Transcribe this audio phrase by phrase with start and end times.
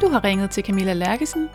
[0.00, 1.48] Du har ringet til Camilla Lærkesen.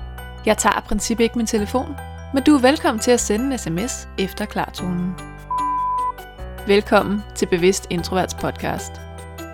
[0.45, 1.95] Jeg tager i princippet ikke min telefon,
[2.33, 5.15] men du er velkommen til at sende en sms efter klartonen.
[6.67, 8.91] Velkommen til Bevidst Introverts podcast.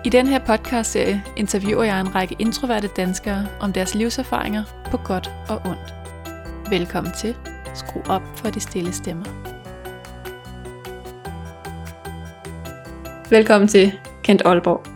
[0.04, 5.30] I den her podcastserie interviewer jeg en række introverte danskere om deres livserfaringer på godt
[5.48, 5.94] og ondt.
[6.70, 7.36] Velkommen til.
[7.74, 9.24] Skru op for de stille stemmer.
[13.30, 13.92] Velkommen til
[14.22, 14.86] Kent Aalborg.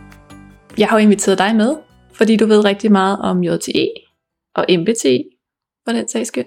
[0.77, 1.75] Jeg har jo inviteret dig med,
[2.23, 3.89] fordi du ved rigtig meget om JTE
[4.55, 5.23] og MBTI,
[5.85, 6.45] for den sags skyld.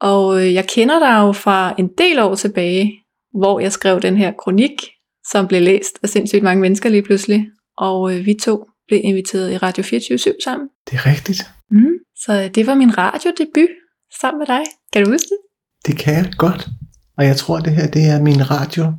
[0.00, 2.92] Og øh, jeg kender dig jo fra en del år tilbage,
[3.34, 4.72] hvor jeg skrev den her kronik,
[5.30, 7.46] som blev læst af sindssygt mange mennesker lige pludselig.
[7.78, 10.68] Og øh, vi to blev inviteret i Radio 24 sammen.
[10.90, 11.42] Det er rigtigt.
[11.70, 11.96] Mm.
[12.16, 13.68] Så det var min radiodebut
[14.20, 14.64] sammen med dig.
[14.92, 15.38] Kan du huske det?
[15.86, 16.66] Det kan jeg godt.
[17.18, 18.92] Og jeg tror, det her det er min radio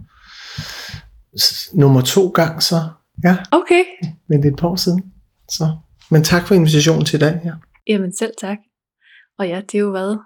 [1.74, 2.76] nummer to gang, så
[3.24, 3.84] ja, Okay.
[4.30, 5.04] men det er et par år siden.
[5.50, 5.78] Så.
[6.12, 7.42] Men tak for invitationen til i dag.
[7.46, 7.54] Ja.
[7.88, 8.58] Jamen selv tak.
[9.40, 10.18] Og ja, det er jo hvad?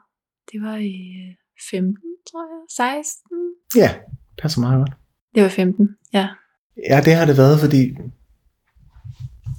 [0.51, 1.35] Det var i øh,
[1.71, 1.95] 15,
[2.31, 2.61] tror jeg.
[2.97, 3.27] 16?
[3.75, 3.95] ja,
[4.41, 4.91] passer meget godt.
[5.35, 6.27] Det var 15, ja.
[6.89, 7.97] Ja, det har det været, fordi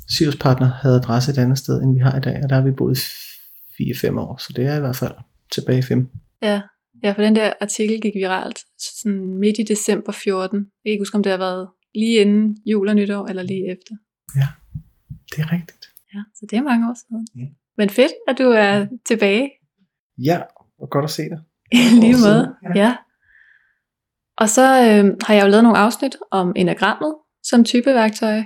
[0.08, 2.62] Sirius Partner havde adresse et andet sted, end vi har i dag, og der har
[2.62, 5.14] vi boet 4-5 år, så det er i hvert fald
[5.52, 6.20] tilbage i 15.
[6.42, 6.60] Ja,
[7.02, 10.58] ja for den der artikel gik viralt sådan midt i december 14.
[10.58, 13.72] Jeg kan ikke huske, om det har været lige inden jul og nytår, eller lige
[13.72, 13.94] efter.
[15.36, 15.81] Det er rigtigt.
[16.14, 17.26] Ja, så det er mange år siden.
[17.36, 17.46] Ja.
[17.78, 19.50] Men fedt, at du er tilbage
[20.18, 20.40] Ja,
[20.78, 21.38] og godt at se dig.
[21.72, 22.54] i lige måde.
[22.62, 22.80] ja.
[22.82, 22.96] Ja.
[24.38, 28.42] Og så øh, har jeg jo lavet nogle afsnit om enagrammet som typeværktøj.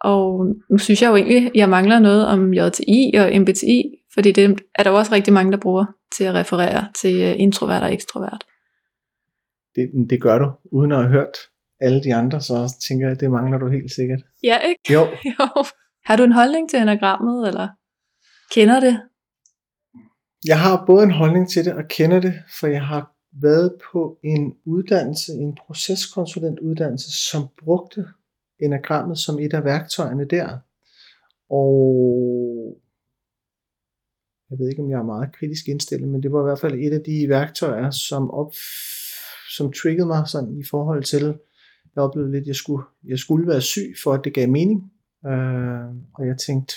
[0.00, 3.82] Og nu synes jeg jo egentlig, at jeg mangler noget om JTI og MBTI,
[4.14, 5.84] fordi det er der jo også rigtig mange, der bruger
[6.16, 8.44] til at referere til øh, introvert og ekstrovert.
[9.74, 11.36] Det, det gør du, uden at have hørt
[11.80, 14.20] alle de andre, så tænker jeg, at det mangler du helt sikkert.
[14.42, 14.92] Ja, ikke?
[14.92, 15.00] Jo,
[15.40, 15.64] Jo.
[16.08, 17.68] Har du en holdning til enagrammet, eller
[18.54, 19.00] kender det?
[20.46, 24.18] Jeg har både en holdning til det og kender det, for jeg har været på
[24.24, 28.06] en uddannelse, en proceskonsulentuddannelse, som brugte
[28.60, 30.58] enagrammet som et af værktøjerne der.
[31.50, 31.72] Og
[34.50, 36.74] jeg ved ikke, om jeg er meget kritisk indstillet, men det var i hvert fald
[36.74, 38.52] et af de værktøjer, som, op,
[39.56, 41.38] som triggede mig sådan i forhold til,
[41.94, 44.92] jeg oplevede lidt, at jeg skulle, jeg skulle være syg, for at det gav mening.
[45.26, 46.74] Øh, og jeg tænkte,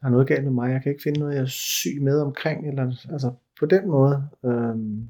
[0.00, 2.20] der er noget galt med mig, jeg kan ikke finde noget, jeg er syg med
[2.20, 2.82] omkring, eller
[3.12, 4.28] altså på den måde.
[4.44, 5.08] Øhm,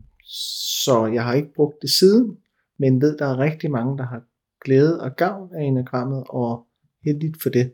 [0.84, 2.38] så jeg har ikke brugt det siden,
[2.78, 4.22] men ved, der er rigtig mange, der har
[4.64, 6.66] glæde og gavn af enagrammet, og
[7.04, 7.72] heldigt for det.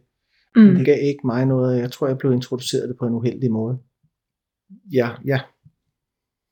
[0.57, 0.75] Mm.
[0.75, 3.79] Det gav ikke mig noget, jeg tror, jeg blev introduceret det på en uheldig måde.
[4.93, 5.41] Ja, ja,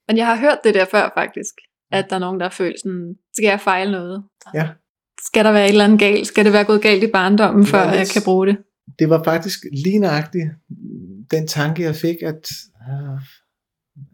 [0.09, 1.55] Men jeg har hørt det der før faktisk,
[1.91, 4.25] at der er nogen, der føler sådan, skal jeg fejle noget?
[4.55, 4.69] ja.
[5.27, 6.27] Skal der være et eller andet galt?
[6.27, 8.57] Skal det være gået galt i barndommen, før Ja, jeg kan bruge det?
[8.99, 10.49] Det var faktisk lige nøjagtigt
[11.31, 12.49] den tanke, jeg fik, at
[12.89, 13.21] øh,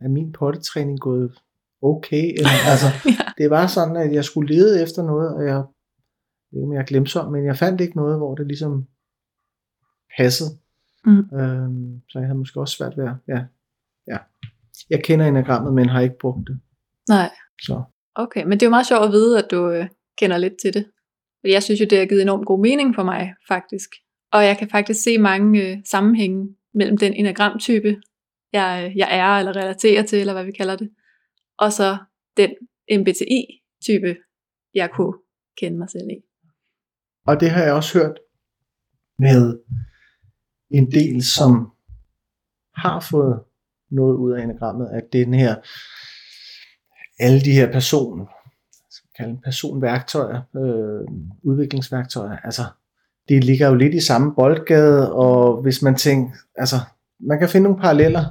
[0.04, 1.32] er min pottetræning gået
[1.82, 2.32] okay?
[2.36, 3.32] Eller, altså, Ja.
[3.38, 5.62] det var sådan, at jeg skulle lede efter noget, og jeg,
[6.52, 8.86] ikke, om jeg glemte så, men jeg fandt ikke noget, hvor det ligesom
[10.18, 10.50] passede.
[11.04, 11.18] Mm.
[11.38, 13.44] Øhm, så jeg havde måske også svært ved at, ja,
[14.08, 14.18] ja.
[14.90, 16.60] Jeg kender enagrammet, men har ikke brugt det.
[17.08, 17.30] Nej,
[17.62, 17.82] Så
[18.14, 18.42] okay.
[18.44, 19.86] Men det er jo meget sjovt at vide, at du øh,
[20.18, 20.86] kender lidt til det.
[21.40, 23.90] Fordi jeg synes jo, det har givet enormt god mening for mig, faktisk.
[24.32, 28.00] Og jeg kan faktisk se mange øh, sammenhænge mellem den enagramtype,
[28.52, 30.90] jeg, øh, jeg er eller relaterer til, eller hvad vi kalder det,
[31.58, 31.98] og så
[32.36, 32.50] den
[33.00, 34.16] MBTI-type,
[34.74, 35.14] jeg kunne
[35.58, 36.18] kende mig selv i.
[37.26, 38.18] Og det har jeg også hørt
[39.18, 39.58] med
[40.70, 41.72] en del, som
[42.74, 43.42] har fået
[43.90, 45.54] noget ud af enagrammet, at den her,
[47.18, 48.28] alle de her person,
[49.20, 51.08] kalde dem personværktøjer, øh,
[51.42, 52.62] udviklingsværktøjer, altså
[53.28, 56.76] det ligger jo lidt i samme boldgade, og hvis man tænker, altså
[57.20, 58.24] man kan finde nogle paralleller,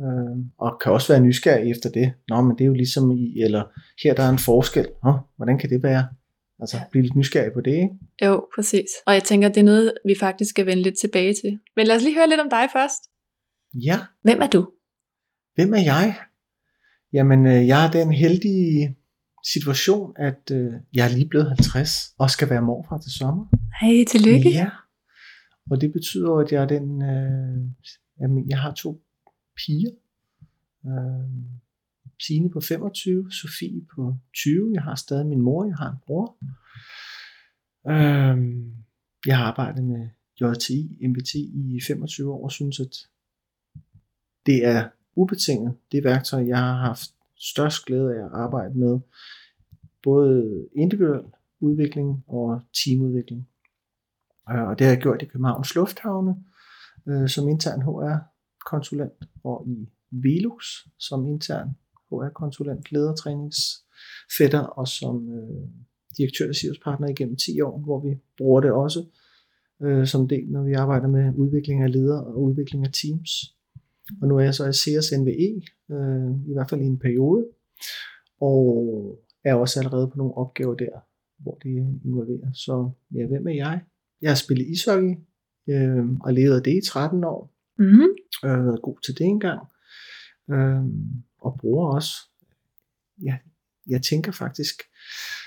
[0.00, 2.12] øh, og kan også være nysgerrig efter det.
[2.28, 3.62] Nå, men det er jo ligesom i, eller
[4.02, 4.88] her der er en forskel.
[5.04, 6.06] Nå, hvordan kan det være?
[6.60, 7.88] Altså blive lidt nysgerrig på det, ikke?
[8.24, 8.86] Jo, præcis.
[9.06, 11.58] Og jeg tænker, det er noget, vi faktisk skal vende lidt tilbage til.
[11.76, 13.02] Men lad os lige høre lidt om dig først.
[13.74, 14.70] Ja, Hvem er du?
[15.54, 16.14] hvem er jeg?
[17.12, 18.96] Jamen, øh, jeg er den heldige
[19.52, 23.46] situation, at øh, jeg er lige blevet 50 og skal være morfar til sommer.
[23.80, 24.50] Hej, tillykke.
[24.50, 24.70] Ja.
[25.70, 27.58] Og det betyder at jeg er den, øh,
[28.20, 29.02] jamen, jeg har to
[29.56, 29.90] piger.
[30.86, 31.30] Øh,
[32.20, 34.70] Signe på 25, Sofie på 20.
[34.74, 36.36] Jeg har stadig min mor, jeg har en bror.
[37.92, 38.36] Øh,
[39.26, 40.08] jeg har arbejdet med
[40.40, 42.94] JTI, MBTI i 25 år og synes, at
[44.46, 48.98] det er ubetinget det værktøj, jeg har haft størst glæde af at arbejde med.
[50.02, 51.24] Både individuel
[51.60, 53.48] udvikling og teamudvikling.
[54.50, 56.34] Øh, og det har jeg gjort i Københavns Lufthavne,
[57.08, 60.64] øh, som intern HR-konsulent, og i Velux
[60.98, 61.68] som intern
[62.10, 65.68] HR-konsulent, ledertræningsfætter og som øh,
[66.18, 69.04] direktør og partner igennem 10 år, hvor vi bruger det også
[69.82, 73.55] øh, som del, når vi arbejder med udvikling af ledere og udvikling af teams.
[74.22, 77.46] Og nu er jeg så i CS NVE, øh, i hvert fald i en periode,
[78.40, 81.00] og er også allerede på nogle opgaver der,
[81.38, 81.68] hvor de
[82.04, 82.52] involverer.
[82.52, 83.80] Så ja, hvem er jeg?
[84.22, 85.16] Jeg har spillet ishockey
[85.68, 87.54] øh, og levet af det i 13 år.
[87.78, 88.08] Mm-hmm.
[88.42, 89.60] Jeg har været god til det engang.
[90.50, 90.84] Øh,
[91.38, 92.12] og bruger også,
[93.22, 93.36] ja,
[93.88, 94.82] jeg tænker faktisk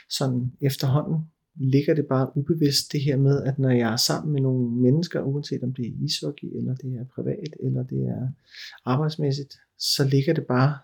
[0.10, 4.42] sådan efterhånden, ligger det bare ubevidst det her med, at når jeg er sammen med
[4.42, 8.28] nogle mennesker, uanset om det er ishockey, eller det er privat, eller det er
[8.86, 10.78] arbejdsmæssigt, så ligger det bare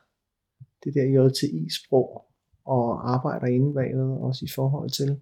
[0.83, 2.25] det der JTI-sprog
[2.65, 5.19] og arbejder inde bagved, også i forhold til,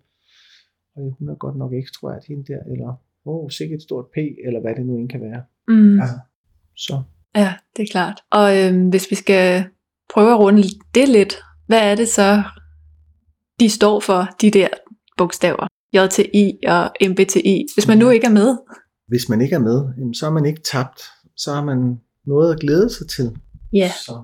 [0.96, 2.88] og hun er godt nok ekstrovert hende der, eller
[3.26, 5.44] åh, oh, sikkert et stort P, eller hvad det nu end kan være.
[5.68, 6.00] Mm.
[6.00, 6.20] Altså,
[6.78, 7.02] så.
[7.36, 8.22] Ja, det er klart.
[8.32, 9.66] Og øhm, hvis vi skal
[10.14, 10.64] prøve at runde
[10.96, 11.36] det lidt,
[11.68, 12.44] hvad er det så,
[13.60, 14.68] de står for, de der
[15.18, 15.68] bogstaver?
[15.94, 18.58] JTI og MBTI, hvis man nu ikke er med?
[19.08, 21.02] Hvis man ikke er med, så er man ikke tabt.
[21.38, 23.38] Så har man noget at glæde sig til.
[23.74, 23.92] Ja.
[24.06, 24.22] Så,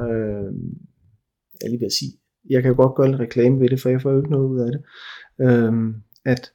[0.00, 0.52] øh,
[1.62, 2.12] jeg lige vil sige,
[2.50, 4.48] jeg kan jo godt gøre en reklame ved det, for jeg får jo ikke noget
[4.48, 4.82] ud af det.
[5.40, 5.72] Øh,
[6.24, 6.52] at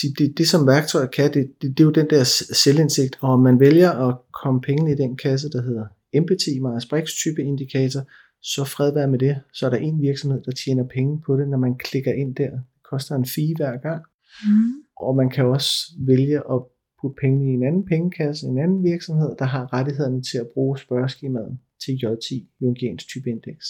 [0.00, 2.24] sige, det, det som værktøjer kan, det, det, det er jo den der
[2.64, 7.42] selvindsigt, og man vælger at komme pengene i den kasse, der hedder empati, Myers-Briggs type
[7.42, 8.02] indikator,
[8.44, 9.40] så fred være med det.
[9.52, 12.50] Så er der en virksomhed, der tjener penge på det, når man klikker ind der.
[12.50, 14.02] Det koster en fee hver gang.
[14.46, 14.72] Mm.
[14.96, 16.62] Og man kan også vælge at
[17.00, 20.78] putte pengene i en anden pengekasse, en anden virksomhed, der har rettighederne til at bruge
[20.78, 23.66] spørgeskemaet til J10, Jungians type indeks.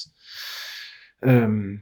[1.24, 1.78] Øhm,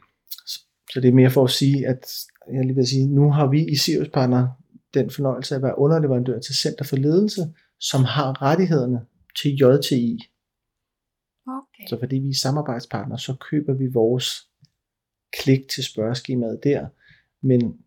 [0.93, 2.07] så det er mere for at sige, at
[2.53, 4.49] jeg lige vil sige, nu har vi i Sirius Partner
[4.95, 7.43] den fornøjelse af at være underleverandør til Center for Ledelse,
[7.81, 9.01] som har rettighederne
[9.43, 10.32] til JTI.
[11.83, 11.89] Okay.
[11.89, 14.49] Så fordi vi er samarbejdspartnere, så køber vi vores
[15.43, 16.87] klik til spørgeskemaet der,
[17.41, 17.79] men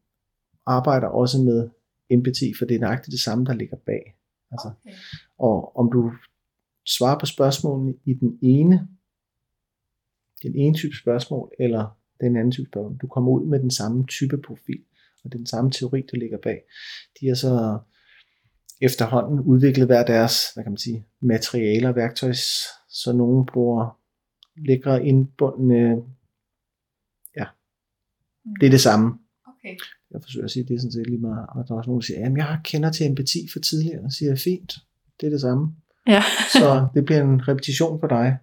[0.66, 1.70] arbejder også med
[2.10, 4.16] empati, for det er nøjagtigt det samme, der ligger bag.
[4.52, 4.96] Altså, okay.
[5.38, 6.12] Og om du
[6.86, 8.88] svarer på spørgsmålene i den ene,
[10.44, 14.06] den ene type spørgsmål, eller den anden type spørgsmål, du kommer ud med den samme
[14.06, 14.84] type profil,
[15.24, 16.62] og den samme teori, der ligger bag.
[17.20, 17.80] De er så
[18.82, 22.34] efterhånden udviklet hver deres, hvad kan man sige, materialer og værktøj,
[23.04, 23.98] så nogen bruger
[24.68, 26.04] lækre indbundne,
[27.38, 27.46] ja,
[28.60, 29.18] det er det samme.
[29.48, 29.76] Okay.
[30.12, 31.90] Jeg forsøger at sige, at det er sådan set lige meget, og der er også
[31.90, 34.74] nogen, der siger, at jeg kender til empati for tidligere, og siger, fint,
[35.22, 35.76] det er det samme.
[36.08, 36.22] Ja.
[36.60, 38.38] så det bliver en repetition for dig.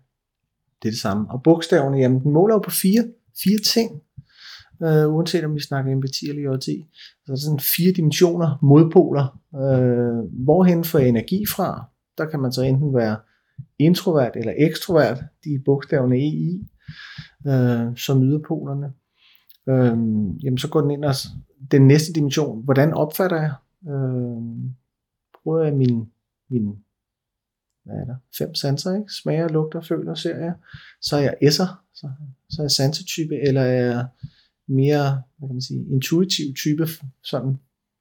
[0.83, 1.31] Det er det samme.
[1.31, 3.05] Og bogstaverne, jamen den måler jo på fire,
[3.45, 4.03] fire ting,
[4.83, 6.65] øh, uanset om vi snakker empati eller JT.
[6.65, 9.39] Så der er sådan fire dimensioner, modpoler.
[9.55, 11.85] Øh, hvorhen får jeg energi fra?
[12.19, 13.17] Der kan man så enten være
[13.79, 16.69] introvert eller ekstrovert, de bogstaverne E i,
[17.47, 18.93] øh, som yderpolerne.
[19.69, 19.97] Øh,
[20.44, 21.14] jamen så går den ind og
[21.70, 23.55] den næste dimension, hvordan opfatter jeg?
[23.93, 24.43] Øh,
[25.43, 26.11] bruger jeg min,
[26.50, 26.76] min
[27.85, 29.12] hvad er der, fem sanser, ikke?
[29.12, 30.55] smager, lugter, føler, ser jeg.
[31.00, 32.11] Så er jeg S'er, så,
[32.50, 34.06] så er jeg sansetype, eller er jeg
[34.69, 36.87] mere, hvad kan man sige, intuitiv type,
[37.25, 37.58] sådan,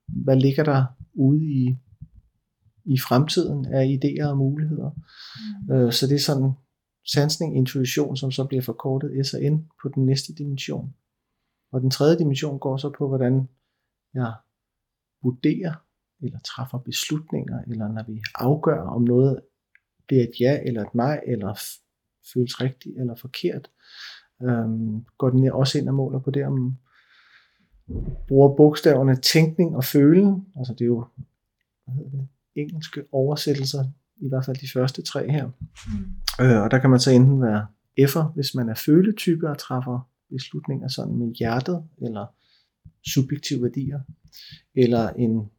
[0.07, 1.77] hvad ligger der ude i,
[2.85, 4.91] i fremtiden af idéer og muligheder.
[5.67, 5.73] Mm.
[5.73, 6.51] Øh, så det er sådan
[7.13, 10.93] sansning, intuition, som så bliver forkortet S og N på den næste dimension.
[11.71, 13.49] Og den tredje dimension går så på, hvordan
[14.13, 14.33] jeg
[15.23, 15.73] vurderer,
[16.21, 19.41] eller træffer beslutninger, eller når vi afgør, om noget
[20.09, 21.59] det er et ja eller et nej, eller
[22.33, 23.69] føles rigtigt eller forkert.
[24.41, 26.77] Øhm, går den også ind og måler på det, om
[28.27, 31.05] bruger bogstaverne tænkning og følen, altså det er jo
[31.85, 33.83] hvad hedder det, engelske oversættelser,
[34.17, 35.45] i hvert fald de første tre her.
[35.45, 36.45] Mm.
[36.45, 37.67] Øh, og der kan man så enten være
[37.99, 42.25] F'er, hvis man er føletype og træffer beslutninger sådan med hjertet, eller
[43.13, 43.99] subjektive værdier,
[44.75, 45.49] eller en,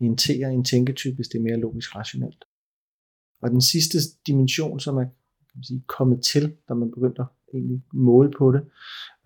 [0.00, 2.44] en T'er, en tænketype, hvis det er mere logisk rationelt.
[3.42, 5.04] Og den sidste dimension, som er
[5.48, 8.62] kan man sige, kommet til, da man begyndte at egentlig måle på det,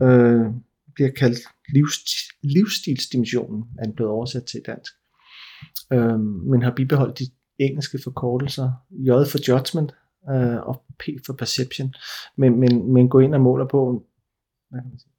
[0.03, 0.47] øh,
[0.95, 1.39] bliver kaldt
[1.75, 4.93] livsstil, livsstilsdimensionen, er den blevet oversat til dansk.
[5.93, 7.25] Øh, men har bibeholdt de
[7.59, 9.95] engelske forkortelser, J for judgment
[10.31, 11.95] øh, og P for perception,
[12.37, 14.03] men, men, men gå ind og måler på,
[14.71, 15.13] hvad kan man sige,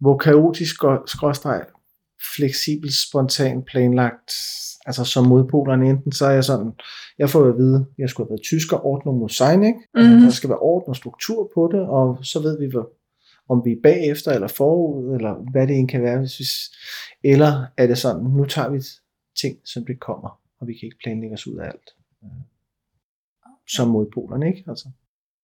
[0.00, 0.74] hvor kaotisk
[1.06, 1.64] skråstreg
[2.36, 4.32] fleksibelt, spontant, planlagt,
[4.86, 6.72] altså som modpolerne enten, så er jeg sådan,
[7.18, 9.78] jeg får at vide, at jeg skulle have været tysker, ordner mod sign, ikke?
[9.94, 10.22] Altså, Mhm.
[10.22, 12.90] der skal være orden og struktur på det, og så ved vi, hvor,
[13.52, 16.44] om vi er bagefter eller forud, eller hvad det end kan være, hvis vi,
[17.32, 18.80] eller er det sådan, nu tager vi
[19.42, 21.88] ting, som det kommer, og vi kan ikke planlægge os ud af alt.
[23.76, 24.64] Som modpolerne, ikke?
[24.68, 24.88] Altså.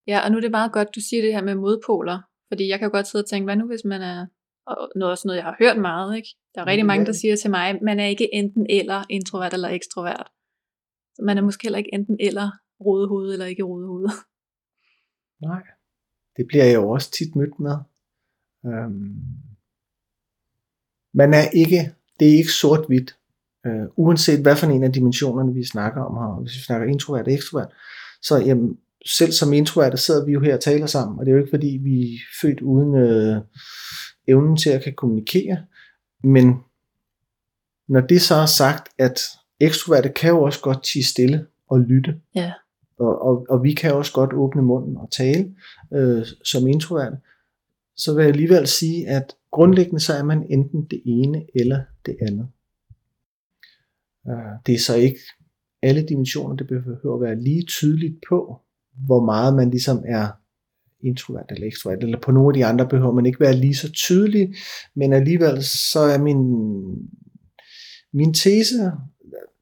[0.06, 2.78] Ja, og nu er det meget godt, du siger det her med modpoler, fordi jeg
[2.78, 4.26] kan godt sidde og tænke, hvad nu hvis man er,
[4.66, 6.28] og noget også noget, jeg har hørt meget, ikke?
[6.54, 9.68] Der er rigtig mange, der siger til mig, man er ikke enten eller introvert eller
[9.68, 10.28] ekstrovert.
[11.14, 14.08] Så man er måske heller ikke enten eller rodehoved eller ikke rodehoved.
[15.48, 15.62] Nej,
[16.36, 17.76] det bliver jeg jo også tit mødt med.
[18.66, 19.14] Øhm,
[21.14, 23.16] man er ikke, det er ikke sort-hvidt.
[23.66, 27.26] Øh, uanset hvad for en af dimensionerne vi snakker om her, hvis vi snakker introvert
[27.26, 27.72] og ekstrovert,
[28.22, 31.36] så jamen, selv som introvert, sidder vi jo her og taler sammen, og det er
[31.36, 33.36] jo ikke fordi, vi er født uden øh,
[34.28, 35.58] evnen til at kan kommunikere,
[36.24, 36.54] men
[37.88, 39.20] når det så er sagt, at
[39.60, 42.52] ekstroverte kan jo også godt tige stille og lytte, ja.
[42.98, 45.54] og, og, og vi kan også godt åbne munden og tale
[45.92, 47.16] øh, som introverte,
[47.96, 52.16] så vil jeg alligevel sige, at grundlæggende så er man enten det ene eller det
[52.20, 52.48] andet.
[54.28, 55.20] Øh, det er så ikke
[55.82, 58.60] alle dimensioner, det behøver at være lige tydeligt på,
[59.06, 60.28] hvor meget man ligesom er
[61.00, 63.92] introvert eller ekstrovert, eller på nogle af de andre behøver man ikke være lige så
[63.92, 64.54] tydelig,
[64.94, 66.40] men alligevel så er min,
[68.12, 68.92] min tese,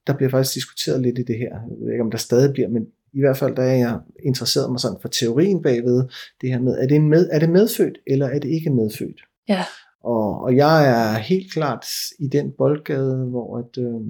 [0.07, 2.69] der bliver faktisk diskuteret lidt i det her, jeg ved ikke om der stadig bliver,
[2.69, 6.09] men i hvert fald der er jeg interesseret mig sådan for teorien bagved,
[6.41, 9.21] det her med, er det, en med, er det medfødt, eller er det ikke medfødt?
[9.49, 9.65] Ja.
[10.01, 11.87] Og, og jeg er helt klart
[12.19, 14.01] i den boldgade, hvor at, øh,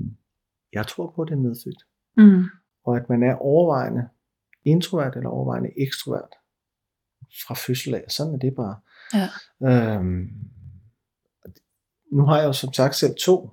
[0.72, 1.84] jeg tror på, at det er medfødt.
[2.16, 2.44] Mm.
[2.84, 4.08] Og at man er overvejende
[4.64, 6.34] introvert eller overvejende ekstrovert
[7.46, 8.04] fra fødsel af.
[8.08, 8.76] Sådan er det bare.
[9.14, 9.28] Ja.
[9.96, 10.28] Øhm,
[12.12, 13.50] nu har jeg jo som sagt selv to,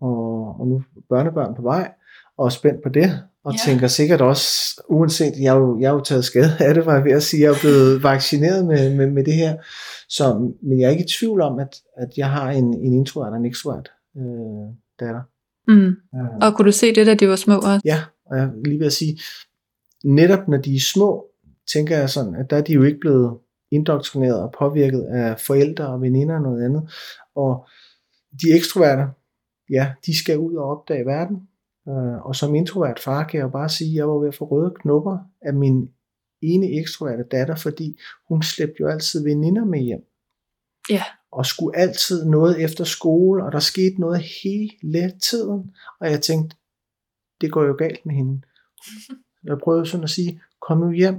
[0.00, 1.92] og, og nu børnebørn på vej,
[2.36, 3.58] og er spændt på det, og ja.
[3.70, 4.48] tænker sikkert også,
[4.88, 7.22] uanset, jeg er, jo, jeg er jo taget skade af det, var jeg ved at
[7.22, 9.56] sige, jeg er blevet vaccineret med, med, med det her,
[10.08, 13.32] så, men jeg er ikke i tvivl om, at, at jeg har en, en introvert
[13.32, 14.66] og en ekstrovert øh,
[15.00, 15.22] datter.
[15.68, 15.86] Mm.
[15.86, 16.36] Øh.
[16.42, 17.80] Og kunne du se det, da de var små også?
[17.84, 19.20] Ja, og jeg lige ved at sige,
[20.04, 21.26] netop når de er små,
[21.72, 23.38] tænker jeg sådan, at der er de jo ikke blevet
[23.70, 26.90] indoktrineret og påvirket af forældre og veninder og noget andet.
[27.36, 27.66] Og
[28.42, 29.02] de ekstroverte,
[29.70, 31.36] ja, de skal ud og opdage verden.
[31.88, 34.34] Øh, og som introvert far kan jeg jo bare sige, at jeg var ved at
[34.34, 35.90] få røde knopper af min
[36.42, 40.04] ene ekstroverte datter, fordi hun slæbte jo altid veninder med hjem.
[40.90, 41.02] Ja.
[41.32, 45.70] Og skulle altid noget efter skole, og der skete noget hele tiden.
[46.00, 46.56] Og jeg tænkte,
[47.40, 48.42] det går jo galt med hende.
[49.44, 51.16] Jeg prøvede sådan at sige, kom nu hjem,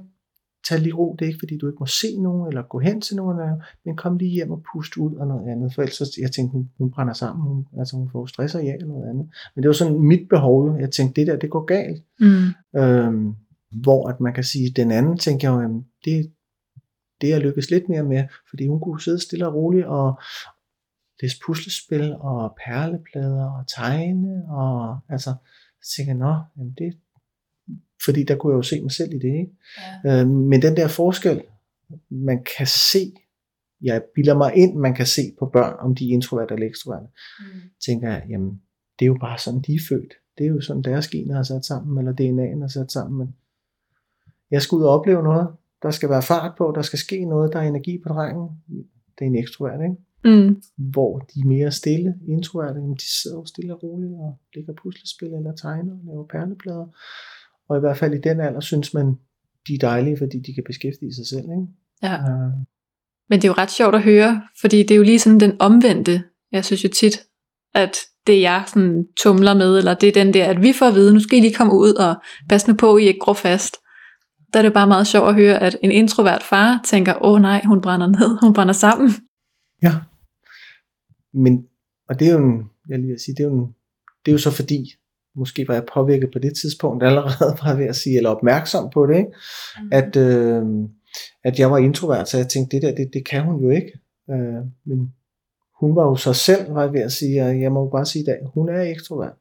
[0.70, 3.02] tag lige ro, det er ikke fordi du ikke må se nogen, eller gå hen
[3.02, 6.32] til nogen, men kom lige hjem og pust ud og noget andet, for ellers jeg
[6.32, 9.30] tænkte, hun, hun brænder sammen, hun, altså hun får stress og ja eller noget andet.
[9.56, 12.04] Men det var sådan mit behov, jeg tænkte, det der, det går galt.
[12.20, 12.80] Mm.
[12.80, 13.36] Øhm,
[13.72, 16.32] hvor at man kan sige, den anden tænker jeg jo, det,
[17.22, 20.20] det jeg lykkes lidt mere med, fordi hun kunne sidde stille og roligt og
[21.22, 25.34] læse puslespil og perleplader og tegne, og altså,
[25.82, 26.98] så tænker jeg, nå, jamen det,
[28.06, 29.34] fordi der kunne jeg jo se mig selv i det.
[29.40, 29.52] Ikke?
[30.04, 30.22] Ja.
[30.22, 31.42] Øh, men den der forskel,
[32.10, 33.14] man kan se,
[33.82, 37.08] jeg bilder mig ind, man kan se på børn, om de er introverte eller ekstroverte,
[37.40, 37.46] mm.
[37.86, 38.62] tænker jeg, jamen,
[39.00, 40.14] det er jo bare sådan, de er født.
[40.38, 43.18] Det er jo sådan, deres gener er sat sammen, eller DNA'en er sat sammen.
[43.18, 43.36] Men
[44.52, 45.48] jeg skal ud og opleve noget.
[45.82, 48.50] Der skal være fart på, der skal ske noget, der er energi på drengen.
[49.20, 49.96] Det er en ekstrovert, ikke?
[50.26, 50.62] Mm.
[50.78, 55.34] Hvor de er mere stille, introverte, de sidder jo stille og roligt og ligger puslespil
[55.34, 56.86] eller tegner og laver perleplader.
[57.70, 59.16] Og i hvert fald i den alder synes man,
[59.68, 61.44] de er dejlige, fordi de kan beskæftige sig selv.
[61.44, 61.68] Ikke?
[62.04, 62.20] Ja.
[62.20, 62.54] Uh,
[63.30, 65.54] Men det er jo ret sjovt at høre, fordi det er jo lige sådan den
[65.60, 66.24] omvendte.
[66.52, 67.20] Jeg synes jo tit,
[67.74, 67.98] at
[68.28, 71.14] det jeg sådan tumler med, eller det er den der, at vi får at vide,
[71.14, 72.16] nu skal I lige komme ud og
[72.50, 73.78] passe nu på, I ikke grå fast.
[74.54, 77.42] Der er det bare meget sjovt at høre, at en introvert far tænker, åh oh,
[77.42, 79.10] nej, hun brænder ned, hun brænder sammen.
[79.84, 79.94] Ja,
[81.34, 81.66] men,
[82.10, 83.74] og det er jo en, jeg lige vil sige, det er jo, en,
[84.26, 84.94] det er jo så fordi,
[85.38, 88.90] måske var jeg påvirket på det tidspunkt allerede, var jeg ved at sige, eller opmærksom
[88.94, 89.32] på det, ikke?
[89.82, 89.90] Mm.
[89.92, 90.64] At, øh,
[91.44, 93.92] at jeg var introvert, så jeg tænkte, det der, det, det kan hun jo ikke.
[94.32, 95.14] Øh, men
[95.80, 98.06] hun var jo sig selv, var jeg ved at sige, og jeg må jo bare
[98.06, 99.34] sige i dag, hun er ekstrovert.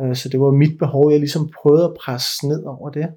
[0.00, 0.06] Ja.
[0.06, 3.08] Øh, så det var mit behov, jeg ligesom prøvede at presse ned over det.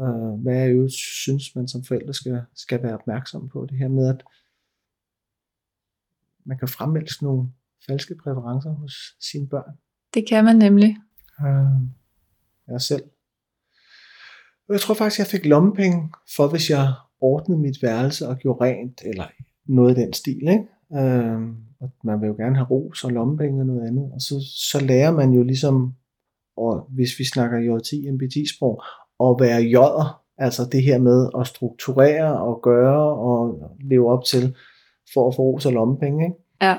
[0.00, 0.88] Øh, hvad jeg jo
[1.24, 4.22] synes, man som forældre skal, skal være opmærksom på, det her med, at
[6.46, 7.48] man kan fremmelske nogle
[7.88, 9.72] falske præferencer hos sine børn.
[10.14, 10.96] Det kan man nemlig.
[11.40, 11.82] Øh,
[12.68, 13.02] jeg selv.
[14.68, 19.00] Jeg tror faktisk, jeg fik lommepenge for, hvis jeg ordnede mit værelse og gjorde rent,
[19.04, 19.24] eller
[19.66, 20.48] noget af den stil.
[20.48, 20.66] Ikke?
[20.92, 21.40] Øh,
[21.80, 24.12] og man vil jo gerne have ros og lommepenge og noget andet.
[24.12, 24.34] Og så,
[24.70, 25.94] så lærer man jo ligesom,
[26.56, 28.82] og hvis vi snakker J10 MBT-sprog,
[29.20, 30.22] at være jøder.
[30.38, 34.56] Altså det her med at strukturere og gøre og leve op til
[35.14, 36.24] for at få ros og lommepenge.
[36.24, 36.36] Ikke?
[36.62, 36.78] Ja.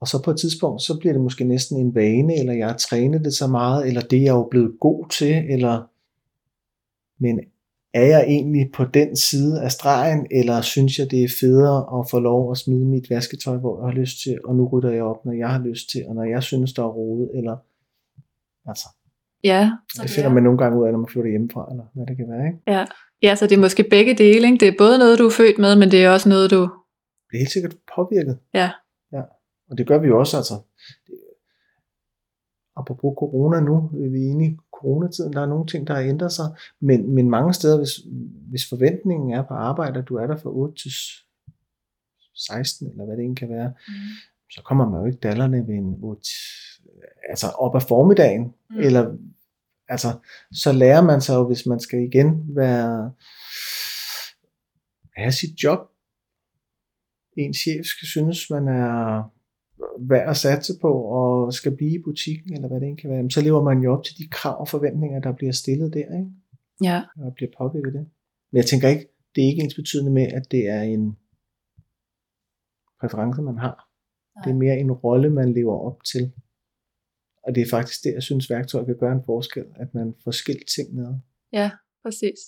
[0.00, 2.76] Og så på et tidspunkt, så bliver det måske næsten en vane, eller jeg har
[2.76, 5.90] trænet det så meget, eller det er jeg jo blevet god til, eller
[7.22, 7.40] men
[7.94, 12.10] er jeg egentlig på den side af stregen, eller synes jeg, det er federe at
[12.10, 15.02] få lov at smide mit vasketøj, hvor jeg har lyst til, og nu rydder jeg
[15.02, 17.56] op, når jeg har lyst til, og når jeg synes, der er rodet, eller
[18.66, 18.88] altså.
[19.44, 19.70] Ja.
[19.94, 22.16] Så det finder man nogle gange ud af, når man flytter hjemmefra, eller hvad det
[22.16, 22.58] kan være, ikke?
[22.66, 22.84] Ja.
[23.22, 24.58] ja, så det er måske begge dele, ikke?
[24.60, 26.60] Det er både noget, du er født med, men det er også noget, du...
[27.30, 28.38] Det er helt sikkert påvirket.
[28.54, 28.70] Ja.
[29.70, 30.54] Og det gør vi også, altså.
[32.76, 36.32] Apropos corona nu, vi er inde i coronatiden, der er nogle ting, der har ændret
[36.32, 36.46] sig,
[36.80, 37.90] men, men mange steder, hvis,
[38.50, 40.90] hvis forventningen er på arbejde, at du er der fra 8 til
[42.34, 43.94] 16, eller hvad det egentlig kan være, mm.
[44.50, 46.22] så kommer man jo ikke dallerne ved en 8,
[47.28, 48.78] altså op ad formiddagen, mm.
[48.78, 49.16] eller
[49.88, 50.18] altså,
[50.52, 53.12] så lærer man sig jo, hvis man skal igen være,
[55.16, 55.78] have sit job,
[57.36, 59.22] en chef skal synes, man er
[59.98, 63.30] værd at satse på og skal blive i butikken, eller hvad det egentlig kan være,
[63.30, 66.30] så lever man jo op til de krav og forventninger, der bliver stillet der, ikke?
[66.82, 67.02] Ja.
[67.16, 68.06] Og bliver påvirket det.
[68.52, 71.16] Men jeg tænker ikke, det er ikke ens betydende med, at det er en
[73.00, 73.88] præference, man har.
[74.36, 74.44] Nej.
[74.44, 76.32] Det er mere en rolle, man lever op til.
[77.42, 80.30] Og det er faktisk det, jeg synes, værktøjer kan gøre en forskel, at man får
[80.30, 81.14] skilt ting med.
[81.52, 81.70] Ja,
[82.02, 82.38] præcis.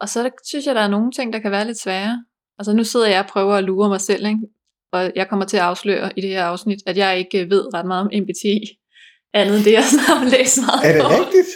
[0.00, 2.24] Og så synes jeg, der er nogle ting, der kan være lidt svære.
[2.58, 4.48] Altså nu sidder jeg og prøver at lure mig selv, ikke?
[4.92, 7.86] Og jeg kommer til at afsløre i det her afsnit, at jeg ikke ved ret
[7.86, 8.78] meget om MBTI,
[9.34, 11.46] andet end det, jeg har læst meget Er det rigtigt?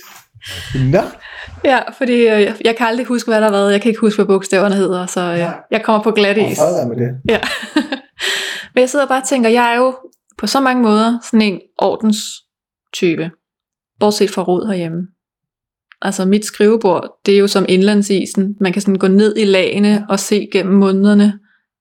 [0.92, 1.00] Nå.
[1.64, 3.72] Ja, fordi øh, jeg kan aldrig huske, hvad der har været.
[3.72, 5.52] Jeg kan ikke huske, hvad bogstaverne hedder, så øh, Ja.
[5.70, 6.58] jeg kommer på glat is.
[6.58, 7.10] Og med det.
[7.28, 7.40] Ja.
[8.74, 9.96] Men jeg sidder bare og tænker, jeg er jo
[10.38, 12.18] på så mange måder sådan en ordens
[12.94, 13.30] type.
[14.00, 15.02] Bortset fra rod herhjemme.
[16.02, 18.56] Altså mit skrivebord, det er jo som indlandsisen.
[18.60, 21.38] Man kan sådan gå ned i lagene og se gennem månederne,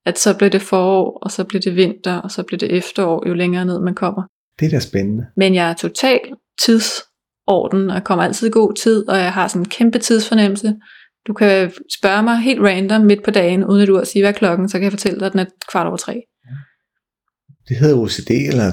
[0.09, 3.27] at så bliver det forår, og så bliver det vinter, og så bliver det efterår,
[3.27, 4.23] jo længere ned man kommer.
[4.59, 5.25] Det er da spændende.
[5.37, 6.19] Men jeg er total
[6.65, 10.73] tidsorden, og jeg kommer altid i god tid, og jeg har sådan en kæmpe tidsfornemmelse.
[11.27, 14.33] Du kan spørge mig helt random midt på dagen, uden at du at sige, hvad
[14.33, 16.21] klokken, så kan jeg fortælle dig, at den er kvart over tre.
[17.69, 18.71] Det hedder OCD, eller?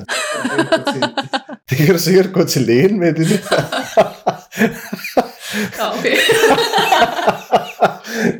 [1.70, 3.62] det kan du sikkert gå til lægen med, det der.
[5.92, 6.16] Okay.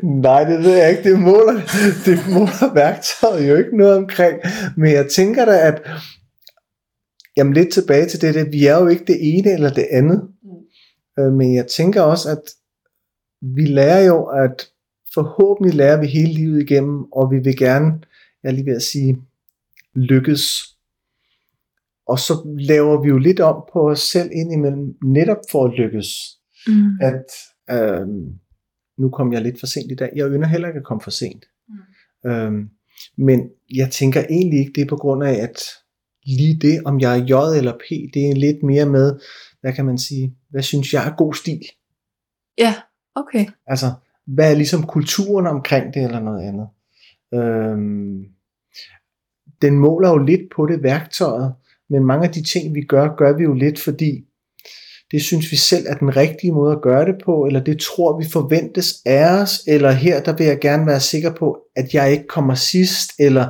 [0.27, 1.11] Nej, det ved jeg ikke.
[1.11, 1.53] Det måler,
[2.07, 4.41] det måler værktøjet jo ikke noget omkring.
[4.77, 5.83] Men jeg tænker da, at
[7.37, 10.29] jamen lidt tilbage til det, der, vi er jo ikke det ene eller det andet.
[11.17, 11.33] Mm.
[11.33, 12.43] Men jeg tænker også, at
[13.41, 14.69] vi lærer jo, at
[15.15, 18.01] forhåbentlig lærer vi hele livet igennem, og vi vil gerne,
[18.43, 19.19] jeg er lige ved at sige,
[19.95, 20.65] lykkes.
[22.07, 26.37] Og så laver vi jo lidt om på os selv indimellem, netop for at lykkes.
[26.67, 26.99] Mm.
[27.01, 27.25] At
[27.71, 28.07] øh,
[28.99, 30.11] nu kom jeg lidt for sent i dag.
[30.17, 31.45] Jeg ønsker heller ikke at komme for sent.
[31.69, 32.31] Mm.
[32.31, 32.69] Øhm,
[33.19, 35.59] men jeg tænker egentlig ikke, det er på grund af, at
[36.27, 39.19] lige det, om jeg er J eller P, det er lidt mere med,
[39.61, 41.61] hvad kan man sige, hvad synes jeg er god stil?
[42.59, 42.75] Ja,
[43.15, 43.47] okay.
[43.67, 43.87] Altså,
[44.27, 46.69] hvad er ligesom kulturen omkring det, eller noget andet?
[47.35, 48.25] Øhm,
[49.63, 51.55] den måler jo lidt på det værktøjet,
[51.91, 54.29] men mange af de ting, vi gør, gør vi jo lidt, fordi
[55.11, 58.19] det synes vi selv er den rigtige måde at gøre det på, eller det tror
[58.19, 62.13] vi forventes af os, eller her der vil jeg gerne være sikker på, at jeg
[62.13, 63.49] ikke kommer sidst, eller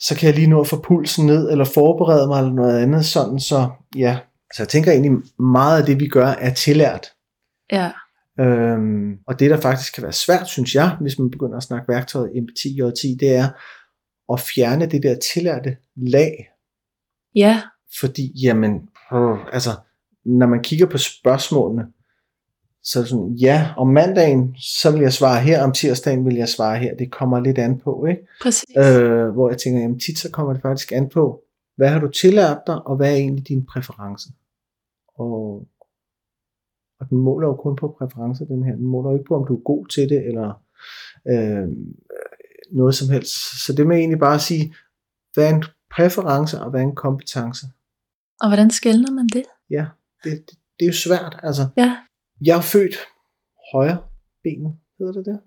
[0.00, 3.04] så kan jeg lige nå at få pulsen ned, eller forberede mig, eller noget andet,
[3.04, 4.18] sådan så, ja.
[4.54, 7.06] Så jeg tænker egentlig, meget af det vi gør, er tillært.
[7.72, 7.90] Ja.
[8.40, 11.88] Øhm, og det der faktisk kan være svært, synes jeg, hvis man begynder at snakke
[11.88, 13.48] værktøjet empati og 10, det er
[14.32, 16.48] at fjerne det der tillærte lag.
[17.34, 17.62] Ja.
[18.00, 18.72] Fordi, jamen,
[19.12, 19.70] øh, altså,
[20.28, 21.86] når man kigger på spørgsmålene,
[22.82, 26.34] så er det sådan, ja, om mandagen, så vil jeg svare her, om tirsdagen vil
[26.34, 26.96] jeg svare her.
[26.96, 28.26] Det kommer lidt an på, ikke?
[28.42, 28.76] Præcis.
[28.76, 31.42] Øh, hvor jeg tænker, jamen tit så kommer det faktisk an på,
[31.76, 34.28] hvad har du tillært dig, og hvad er egentlig din præference?
[35.18, 35.66] Og,
[37.00, 38.74] og den måler jo kun på præferencer, den her.
[38.74, 40.62] Den måler jo ikke på, om du er god til det, eller
[41.28, 41.68] øh,
[42.70, 43.66] noget som helst.
[43.66, 44.74] Så det med egentlig bare at sige,
[45.34, 47.66] hvad er en præference, og hvad er en kompetence?
[48.40, 49.44] Og hvordan skældner man det?
[49.70, 49.86] Ja,
[50.24, 51.40] det, det, det er jo svært.
[51.42, 51.96] Altså, Ja.
[52.40, 52.96] jeg er født
[53.72, 53.98] højre
[54.44, 55.38] benet, hedder det der.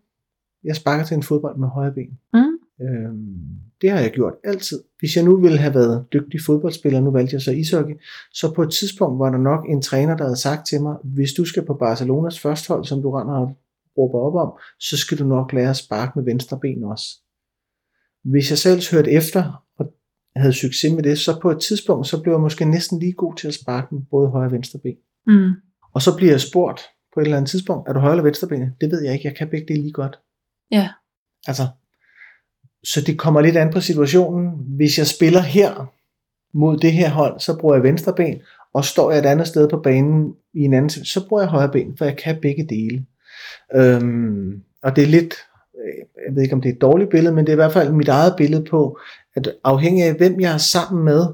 [0.64, 2.20] Jeg sparker til en fodbold med højre ben.
[2.34, 2.58] Mm.
[2.86, 3.46] Øhm,
[3.82, 4.84] det har jeg gjort altid.
[5.00, 7.96] Hvis jeg nu ville have været dygtig fodboldspiller, nu valgte jeg så ishockey,
[8.34, 11.34] så på et tidspunkt var der nok en træner, der havde sagt til mig, hvis
[11.34, 13.58] du skal på Barcelonas førstehold, som du render og
[13.98, 17.06] råber op om, så skal du nok lære at sparke med venstre ben også.
[18.24, 19.94] Hvis jeg selv hørte efter, og
[20.36, 23.36] havde succes med det, så på et tidspunkt, så blev jeg måske næsten lige god
[23.36, 24.98] til at sparke med både højre og venstre ben.
[25.28, 25.52] Mm.
[25.94, 26.82] Og så bliver jeg spurgt
[27.14, 28.70] på et eller andet tidspunkt, er du højre eller venstre ben?
[28.82, 30.20] Det ved jeg ikke, jeg kan begge dele lige godt.
[30.72, 30.90] Ja.
[31.48, 31.68] Altså,
[32.84, 34.52] så det kommer lidt an på situationen.
[34.78, 35.92] Hvis jeg spiller her,
[36.54, 38.42] mod det her hold, så bruger jeg venstre ben,
[38.74, 41.72] og står jeg et andet sted på banen i en anden, så bruger jeg højre
[41.72, 43.06] ben, for jeg kan begge dele.
[43.76, 45.34] Øhm, og det er lidt,
[45.86, 47.74] Øh, jeg ved ikke om det er et dårligt billede, men det er i hvert
[47.74, 49.00] fald mit eget billede på,
[49.36, 51.28] at afhængig af hvem jeg er sammen med,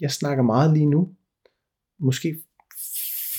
[0.00, 1.08] jeg snakker meget lige nu,
[1.98, 2.36] måske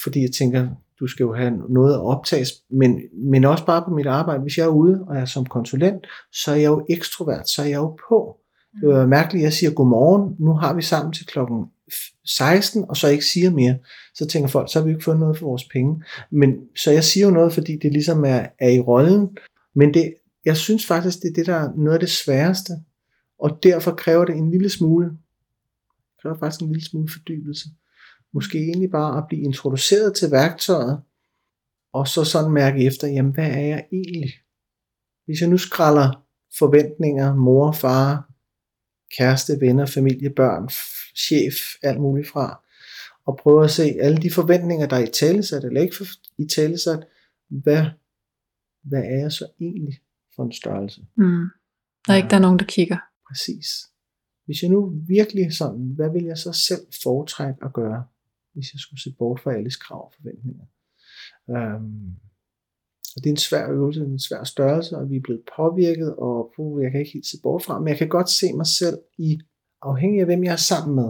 [0.03, 3.91] fordi jeg tænker, du skal jo have noget at optages, men, men også bare på
[3.91, 4.41] mit arbejde.
[4.41, 7.65] Hvis jeg er ude og er som konsulent, så er jeg jo ekstrovert, så er
[7.65, 8.37] jeg jo på.
[8.81, 11.65] Det er mærkeligt, at jeg siger godmorgen, nu har vi sammen til klokken
[12.25, 13.77] 16, og så ikke siger mere.
[14.15, 16.03] Så tænker folk, så har vi ikke fået noget for vores penge.
[16.31, 19.37] Men, så jeg siger jo noget, fordi det ligesom er, er i rollen.
[19.75, 20.13] Men det,
[20.45, 22.73] jeg synes faktisk, det er det, der er noget af det sværeste.
[23.39, 27.69] Og derfor kræver det en lille smule, det kræver faktisk en lille smule fordybelse.
[28.33, 31.01] Måske egentlig bare at blive introduceret til værktøjet,
[31.93, 34.33] og så sådan mærke efter, jamen hvad er jeg egentlig?
[35.25, 36.23] Hvis jeg nu skralder
[36.59, 38.29] forventninger, mor, far,
[39.17, 40.69] kæreste, venner, familie, børn,
[41.17, 42.63] chef, alt muligt fra,
[43.25, 45.95] og prøver at se alle de forventninger, der er i talesat eller ikke
[46.37, 47.07] i talesat,
[47.49, 47.85] hvad,
[48.83, 49.99] hvad er jeg så egentlig
[50.35, 51.01] for en størrelse?
[51.15, 51.45] Mm.
[52.07, 52.97] Der er ikke der er nogen, der kigger.
[53.27, 53.67] Præcis.
[54.45, 58.05] Hvis jeg nu virkelig sådan, hvad vil jeg så selv foretrække at gøre,
[58.53, 60.65] hvis jeg skulle se bort fra alles krav og forventninger?
[61.47, 62.15] Um,
[63.15, 66.53] og det er en svær øvelse, en svær størrelse, og vi er blevet påvirket, og
[66.55, 68.97] puh, jeg kan ikke helt se bort fra, men jeg kan godt se mig selv
[69.17, 69.39] i,
[69.81, 71.09] afhængig af hvem jeg er sammen med.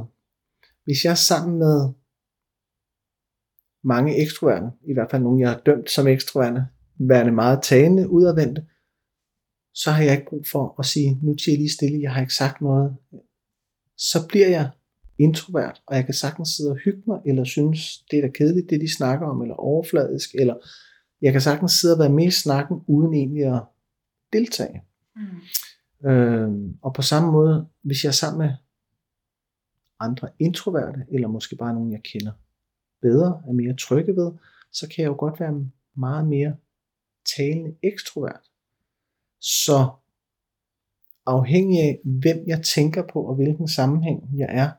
[0.84, 1.90] Hvis jeg er sammen med
[3.84, 6.68] mange ekstroverne, i hvert fald nogle, jeg har dømt som ekstroverne,
[7.00, 8.66] værende meget talende, udadvendte,
[9.74, 12.22] så har jeg ikke brug for at sige, nu til jeg lige stille, jeg har
[12.22, 12.96] ikke sagt noget.
[13.98, 14.70] Så bliver jeg
[15.18, 17.80] introvert, og jeg kan sagtens sidde og hygge mig, eller synes,
[18.12, 20.56] det er da kedeligt, det de snakker om, eller overfladisk, eller
[21.22, 23.64] jeg kan sagtens sidde og være med i snakken, uden egentlig at
[24.34, 24.82] deltage.
[25.16, 25.22] Mm.
[26.06, 26.50] Øh,
[26.82, 28.56] og på samme måde, hvis jeg er sammen med
[30.00, 32.32] andre introverte, eller måske bare nogen, jeg kender
[33.02, 34.32] bedre, er mere trygge ved,
[34.72, 36.56] så kan jeg jo godt være meget mere
[37.38, 38.52] talende ekstrovert.
[39.40, 39.90] Så
[41.26, 44.72] afhængig af, hvem jeg tænker på, og hvilken sammenhæng jeg er,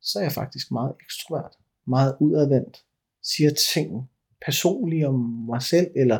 [0.00, 1.56] så er jeg faktisk meget ekstrovert,
[1.86, 2.84] meget udadvendt,
[3.22, 4.10] siger ting
[4.46, 5.14] personligt om
[5.50, 6.18] mig selv, eller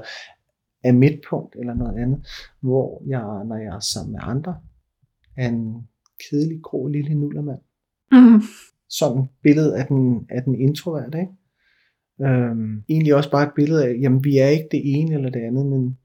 [0.85, 2.27] er midtpunkt, eller noget andet,
[2.61, 4.57] hvor jeg, når jeg er sammen med andre,
[5.37, 5.89] er en
[6.31, 7.61] kedelig, grå lille nullermand.
[8.13, 8.43] Mm.
[8.89, 11.33] Sådan et billede af den, af den introvert, ikke?
[12.23, 15.41] Øhm, egentlig også bare et billede af, jamen vi er ikke det ene eller det
[15.41, 15.99] andet, men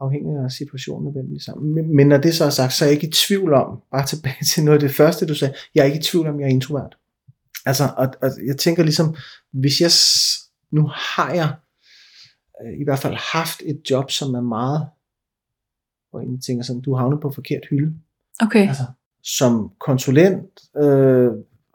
[0.00, 1.74] afhængig af situationen, hvem vi er sammen.
[1.74, 4.06] Men, men når det så er sagt, så er jeg ikke i tvivl om, bare
[4.06, 6.46] tilbage til noget af det første, du sagde, jeg er ikke i tvivl om, jeg
[6.46, 6.96] er introvert.
[7.66, 9.14] Altså, og, og jeg tænker ligesom,
[9.52, 9.90] hvis jeg
[10.70, 11.54] nu har jeg
[12.80, 14.88] i hvert fald haft et job, som er meget,
[16.10, 17.94] hvor jeg tænker sådan, du havnet på forkert hylde.
[18.40, 18.68] Okay.
[18.68, 18.84] Altså,
[19.22, 21.30] som konsulent, øh,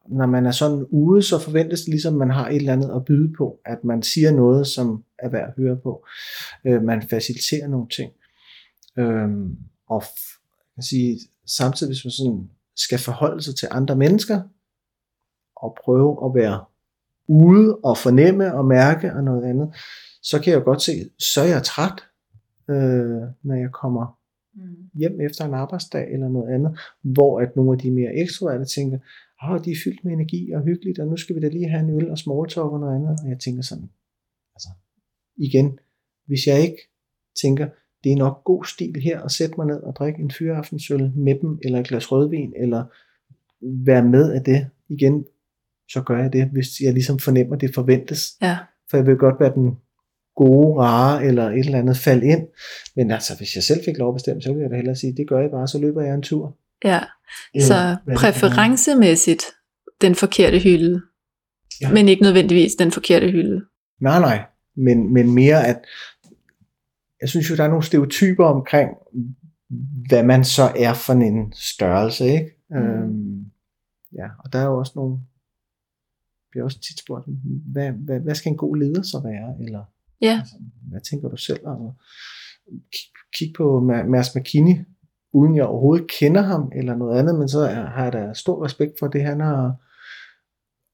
[0.10, 2.96] når man er sådan ude, så forventes det ligesom, at man har et eller andet
[2.96, 6.06] at byde på, at man siger noget, som er værd at høre på.
[6.66, 8.12] Øh, man faciliterer nogle ting.
[8.98, 9.30] Øh,
[9.90, 10.04] og
[10.76, 14.42] kan sige, samtidig hvis man sådan skal forholde sig til andre mennesker,
[15.56, 16.66] og prøve at være
[17.28, 19.76] ude og fornemme og mærke og noget andet,
[20.30, 21.98] så kan jeg godt se, så er jeg træt,
[22.70, 24.20] øh, når jeg kommer
[24.54, 24.90] mm.
[24.94, 29.00] hjem efter en arbejdsdag eller noget andet, hvor at nogle af de mere ekstroverte tænker,
[29.44, 31.84] åh, de er fyldt med energi og hyggeligt, og nu skal vi da lige have
[31.84, 33.90] en øl og small talk og noget andet, og jeg tænker sådan,
[34.56, 34.70] altså,
[35.38, 35.80] igen,
[36.26, 36.82] hvis jeg ikke
[37.42, 37.68] tænker,
[38.04, 41.36] det er nok god stil her at sætte mig ned og drikke en fyraftensøl med
[41.40, 42.84] dem, eller et glas rødvin, eller
[43.62, 45.26] være med af det, igen,
[45.90, 48.38] så gør jeg det, hvis jeg ligesom fornemmer, at det forventes.
[48.42, 48.58] Ja.
[48.90, 49.78] For jeg vil godt være den
[50.38, 52.48] gode, rare, eller et eller andet fald ind.
[52.96, 55.16] Men altså, hvis jeg selv fik lov at bestemme, så ville jeg da hellere sige,
[55.18, 56.58] det gør jeg bare, så løber jeg en tur.
[56.84, 57.00] Ja,
[57.54, 59.44] eller, så præferencemæssigt
[60.02, 61.02] den forkerte hylde,
[61.82, 61.92] ja.
[61.94, 63.66] men ikke nødvendigvis den forkerte hylde.
[64.02, 64.46] Nej, nej,
[64.76, 65.80] men, men mere at,
[67.22, 68.90] jeg synes jo, der er nogle stereotyper omkring,
[70.08, 72.52] hvad man så er for en størrelse, ikke?
[72.70, 72.78] Mm.
[72.78, 73.46] Øhm,
[74.14, 75.20] ja, og der er jo også nogle
[76.52, 77.26] bliver også tit spurgt,
[77.74, 79.66] hvad, hvad, hvad skal en god leder så være?
[79.66, 79.84] Eller
[80.22, 80.40] ja.
[80.40, 80.56] altså,
[80.90, 81.68] hvad tænker du selv?
[81.68, 81.96] Og
[82.94, 84.76] kig, kig på Mads McKinney,
[85.34, 88.92] uden jeg overhovedet kender ham eller noget andet, men så har jeg da stor respekt
[89.00, 89.76] for det, han har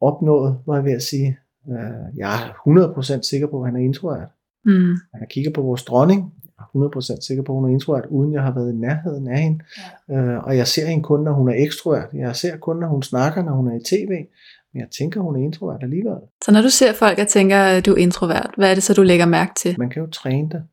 [0.01, 1.37] opnået, var jeg ved at sige.
[1.65, 4.29] Uh, jeg er 100% sikker på, at han er introvert.
[4.65, 4.71] Mm.
[4.71, 8.05] Når jeg kigger på vores dronning, jeg er 100% sikker på, at hun er introvert,
[8.09, 9.63] uden jeg har været i nærheden af hende.
[10.09, 10.37] Ja.
[10.37, 12.09] Uh, og jeg ser hende kun, når hun er ekstrovert.
[12.13, 14.25] Jeg ser kun, når hun snakker, når hun er i tv.
[14.73, 16.21] Men jeg tænker, hun er introvert alligevel.
[16.45, 18.93] Så når du ser folk, og tænker, at du er introvert, hvad er det så,
[18.93, 19.79] du lægger mærke til?
[19.79, 20.67] Man kan jo træne det.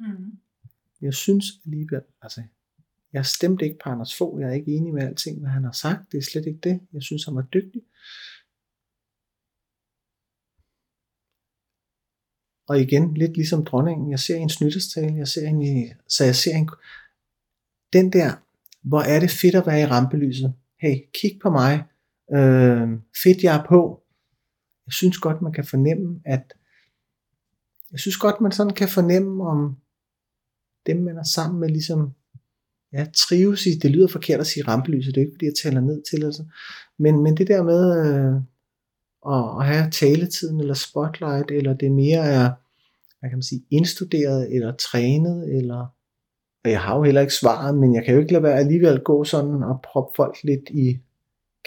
[0.00, 0.38] Mm.
[1.00, 2.42] Jeg synes alligevel, altså,
[3.12, 4.40] Jeg er stemt ikke på Anders Fogh.
[4.40, 6.12] Jeg er ikke enig med alting, hvad han har sagt.
[6.12, 6.80] Det er slet ikke det.
[6.92, 7.82] Jeg synes, han var dygtig.
[12.68, 14.10] Og igen, lidt ligesom dronningen.
[14.10, 15.16] Jeg ser en nytårstale.
[15.16, 16.68] Jeg ser en i, så jeg ser en,
[17.92, 18.30] den der,
[18.82, 20.54] hvor er det fedt at være i rampelyset.
[20.80, 21.84] Hey, kig på mig.
[22.32, 22.88] Øh,
[23.22, 24.02] fedt, jeg er på.
[24.86, 26.54] Jeg synes godt, man kan fornemme, at
[27.92, 29.76] jeg synes godt, man sådan kan fornemme, om
[30.86, 32.12] dem, man er sammen med, ligesom
[32.92, 35.80] ja, trives i, det lyder forkert at sige rampelyset, det er ikke fordi, jeg taler
[35.80, 36.44] ned til, altså.
[36.98, 38.34] men, men det der med øh,
[39.34, 42.50] at, at have taletiden, eller spotlight, eller det mere er,
[43.20, 45.86] hvad kan man sige, indstuderet, eller trænet, eller,
[46.64, 49.00] og jeg har jo heller ikke svaret, men jeg kan jo ikke lade være alligevel
[49.00, 50.98] gå sådan og proppe folk lidt i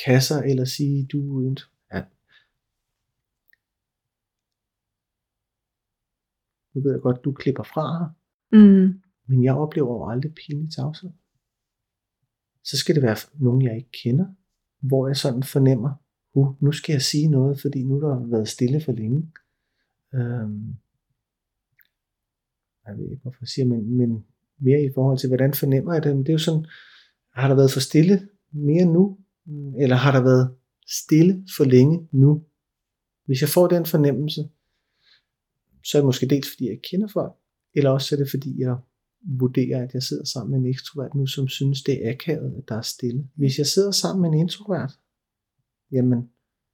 [0.05, 1.55] kasser, eller sige, du er
[1.93, 2.03] ja.
[6.73, 8.09] Nu ved jeg godt, du klipper fra her,
[8.51, 9.01] Mm.
[9.27, 11.09] men jeg oplever jo aldrig pinlig tavshed.
[12.63, 14.25] Så skal det være nogen, jeg ikke kender,
[14.79, 15.93] hvor jeg sådan fornemmer,
[16.33, 19.31] uh, nu skal jeg sige noget, fordi nu der har været stille for længe.
[20.13, 20.75] Øhm,
[22.87, 24.25] jeg ved ikke, hvorfor jeg siger, men, men
[24.57, 26.65] mere i forhold til, hvordan fornemmer jeg det, men det er jo sådan,
[27.33, 30.55] har der været for stille mere nu, Mm, eller har der været
[30.87, 32.43] stille for længe nu?
[33.25, 34.49] Hvis jeg får den fornemmelse,
[35.83, 37.33] så er det måske dels fordi jeg kender folk,
[37.75, 38.75] eller også er det fordi jeg
[39.21, 42.69] vurderer, at jeg sidder sammen med en ekstrovert nu, som synes, det er akavet, at
[42.69, 43.27] der er stille.
[43.35, 44.91] Hvis jeg sidder sammen med en introvert,
[45.91, 46.29] jamen,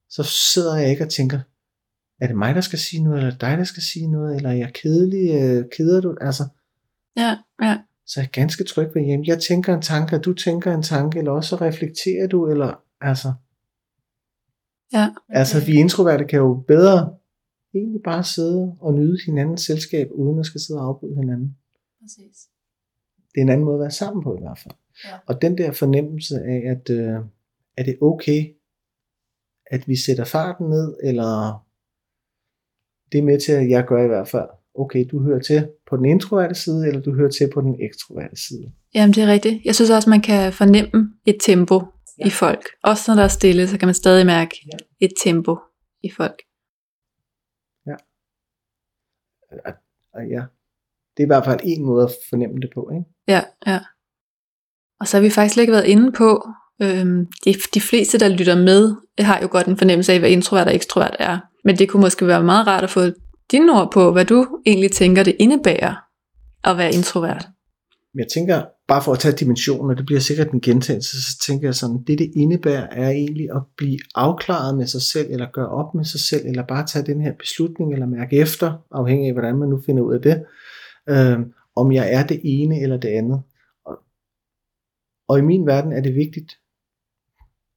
[0.08, 1.40] så sidder jeg ikke og tænker,
[2.20, 4.54] er det mig, der skal sige noget, eller dig, der skal sige noget, eller er
[4.54, 6.16] jeg kedelig, øh, keder du?
[6.20, 6.44] Altså,
[7.16, 9.24] Ja, ja så er jeg ganske tryg ved hjem.
[9.24, 12.82] Jeg tænker en tanke, og du tænker en tanke, eller også så reflekterer du, eller
[13.00, 13.32] altså,
[14.92, 15.08] Ja.
[15.28, 17.16] altså vi introverte kan jo bedre
[17.74, 21.56] egentlig bare sidde og nyde hinandens selskab, uden at skal sidde og afbryde hinanden.
[22.00, 22.48] Præcis.
[23.34, 24.74] det er en anden måde at være sammen på i hvert fald.
[25.04, 25.18] Ja.
[25.26, 27.20] Og den der fornemmelse af, at øh,
[27.76, 28.54] er det okay,
[29.66, 31.64] at vi sætter farten ned, eller
[33.12, 35.96] det er med til, at jeg gør i hvert fald, okay, du hører til på
[35.96, 38.72] den introverte side, eller du hører til på den ekstroverte side.
[38.94, 39.64] Jamen, det er rigtigt.
[39.64, 41.82] Jeg synes også, man kan fornemme et tempo
[42.18, 42.26] ja.
[42.26, 42.66] i folk.
[42.82, 44.78] Også når der er stille, så kan man stadig mærke Ja.
[45.06, 45.56] et tempo
[46.02, 46.42] i folk.
[50.14, 50.42] Og ja,
[51.16, 52.90] det er i hvert fald en måde at fornemme det på.
[52.92, 53.04] Ikke?
[53.28, 53.80] Ja, ja.
[55.00, 56.48] Og så har vi faktisk ikke været inde på,
[56.82, 60.66] øhm, de, de fleste, der lytter med, har jo godt en fornemmelse af, hvad introvert
[60.66, 61.38] og ekstrovert er.
[61.64, 63.00] Men det kunne måske være meget rart at få
[63.50, 65.94] dine ord på, hvad du egentlig tænker, det indebærer
[66.64, 67.48] at være introvert.
[68.14, 71.66] Jeg tænker, bare for at tage dimensionen, og det bliver sikkert en gentagelse, så tænker
[71.68, 75.68] jeg sådan, det det indebærer er egentlig at blive afklaret med sig selv, eller gøre
[75.68, 79.34] op med sig selv, eller bare tage den her beslutning, eller mærke efter, afhængig af
[79.34, 80.44] hvordan man nu finder ud af det,
[81.08, 81.38] øh,
[81.76, 83.42] om jeg er det ene eller det andet.
[83.86, 83.98] Og,
[85.28, 86.58] og i min verden er det vigtigt,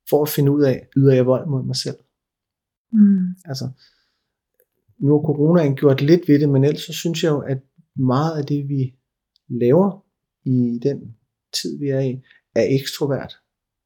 [0.09, 1.97] for at finde ud af, yder jeg vold mod mig selv.
[2.91, 3.19] Mm.
[3.45, 3.69] Altså,
[4.99, 7.57] nu har coronaen gjort lidt ved det, men ellers så synes jeg jo, at
[7.95, 8.93] meget af det, vi
[9.49, 10.05] laver
[10.45, 11.15] i den
[11.61, 12.21] tid, vi er i,
[12.55, 13.33] er ekstrovert.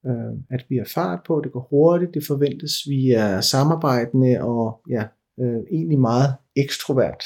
[0.06, 4.82] Øh, at vi har fart på, det går hurtigt, det forventes, vi er samarbejdende og
[4.90, 5.04] ja,
[5.40, 7.24] øh, egentlig meget ekstrovert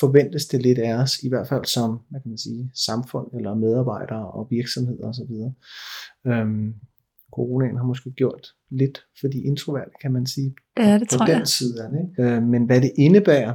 [0.00, 3.54] forventes det lidt af os, i hvert fald som hvad kan man sige, samfund eller
[3.54, 5.32] medarbejdere og virksomheder osv.
[6.26, 6.74] Øhm,
[7.32, 11.26] coronaen har måske gjort lidt for de introverte, kan man sige, Ja, det på tror
[11.26, 11.48] den jeg.
[11.48, 11.90] side.
[12.02, 12.22] Ikke?
[12.30, 13.54] Øh, men hvad det indebærer,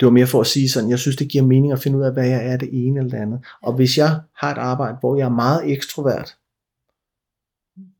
[0.00, 2.02] det var mere for at sige sådan, jeg synes det giver mening at finde ud
[2.02, 3.44] af, hvad jeg er det ene eller det andet.
[3.62, 6.36] Og hvis jeg har et arbejde, hvor jeg er meget ekstrovert,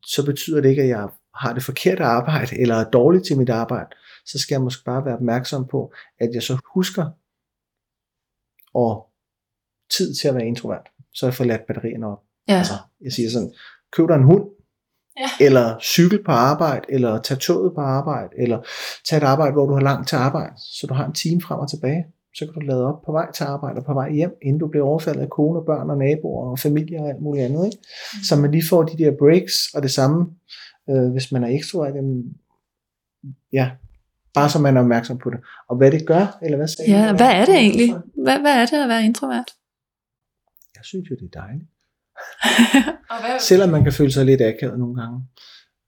[0.05, 3.49] så betyder det ikke, at jeg har det forkerte arbejde, eller er dårlig til mit
[3.49, 3.89] arbejde.
[4.25, 7.05] Så skal jeg måske bare være opmærksom på, at jeg så husker
[8.73, 9.09] og
[9.97, 10.87] tid til at være introvert.
[11.13, 12.23] Så jeg får ladt batterierne op.
[12.47, 12.57] Ja.
[12.57, 13.53] Altså, jeg siger sådan,
[13.91, 14.43] køb dig en hund,
[15.19, 15.45] Ja.
[15.45, 18.59] eller cykel på arbejde, eller tag toget på arbejde, eller
[19.09, 21.59] tag et arbejde, hvor du har langt til arbejde, så du har en time frem
[21.59, 22.05] og tilbage.
[22.35, 24.67] Så kan du lade op på vej til arbejde og på vej hjem, inden du
[24.67, 27.65] bliver overfaldet af kone og børn og naboer og familie og alt muligt andet.
[27.65, 27.77] Ikke?
[28.23, 30.25] Så man lige får de der breaks, og det samme,
[30.89, 32.23] øh, hvis man er ekstrovert, jamen,
[33.53, 33.71] ja,
[34.33, 35.39] bare så man er opmærksom på det.
[35.69, 37.89] Og hvad det gør, eller hvad sagde Ja, hvad er det egentlig?
[38.23, 39.49] Hvad, hvad er det at være introvert?
[40.75, 41.69] Jeg synes jo, det er dejligt.
[43.09, 45.19] Og hvad, Selvom man kan føle sig lidt akavet nogle gange.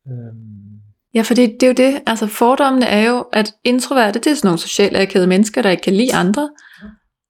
[0.08, 0.82] Øhm,
[1.14, 2.02] Ja, for det, det er jo det.
[2.08, 5.84] Altså fordommene er jo, at introverte, det er sådan nogle socialt akavede mennesker, der ikke
[5.84, 6.50] kan lide andre.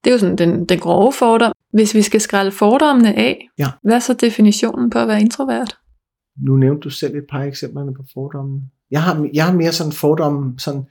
[0.03, 1.53] Det er jo sådan den, den grove fordom.
[1.73, 3.67] Hvis vi skal skrælle fordommene af, Ja.
[3.83, 5.77] hvad er så definitionen på at være introvert?
[6.37, 8.61] nu nævnte du selv et par eksemplerne på fordomme.
[8.91, 10.83] Jeg har, jeg har mere sådan fordomme, sådan,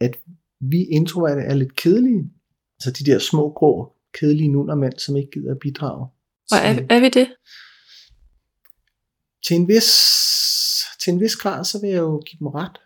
[0.00, 0.16] at
[0.60, 2.30] vi introverte er lidt kedelige.
[2.76, 6.06] Altså de der små, grå, kedelige nundermænd, som ikke gider at bidrage.
[6.52, 7.28] Og er, er vi det?
[9.46, 9.90] til en vis,
[11.04, 12.78] til en vis grad, så vil jeg jo give dem ret.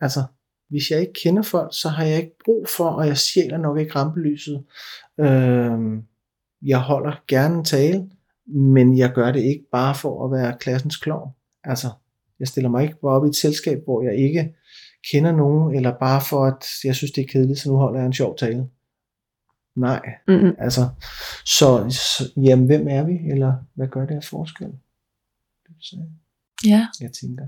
[0.00, 0.22] Altså,
[0.68, 3.78] hvis jeg ikke kender folk, så har jeg ikke brug for, og jeg sjæler nok
[3.78, 4.64] ikke rampelyset.
[5.20, 5.78] Øh,
[6.62, 8.10] jeg holder gerne en tale,
[8.46, 11.30] men jeg gør det ikke bare for at være klassens klovn.
[11.64, 11.90] Altså,
[12.38, 14.54] jeg stiller mig ikke bare op i et selskab, hvor jeg ikke
[15.10, 18.06] kender nogen, eller bare for, at jeg synes, det er kedeligt, så nu holder jeg
[18.06, 18.68] en sjov tale.
[19.76, 20.54] Nej, Mm-hmm.
[20.58, 20.88] altså,
[21.46, 24.72] så, så jamen, hvem er vi, eller hvad gør det af forskel?
[25.80, 25.96] Så
[26.66, 26.86] Ja.
[27.00, 27.44] jeg tænker.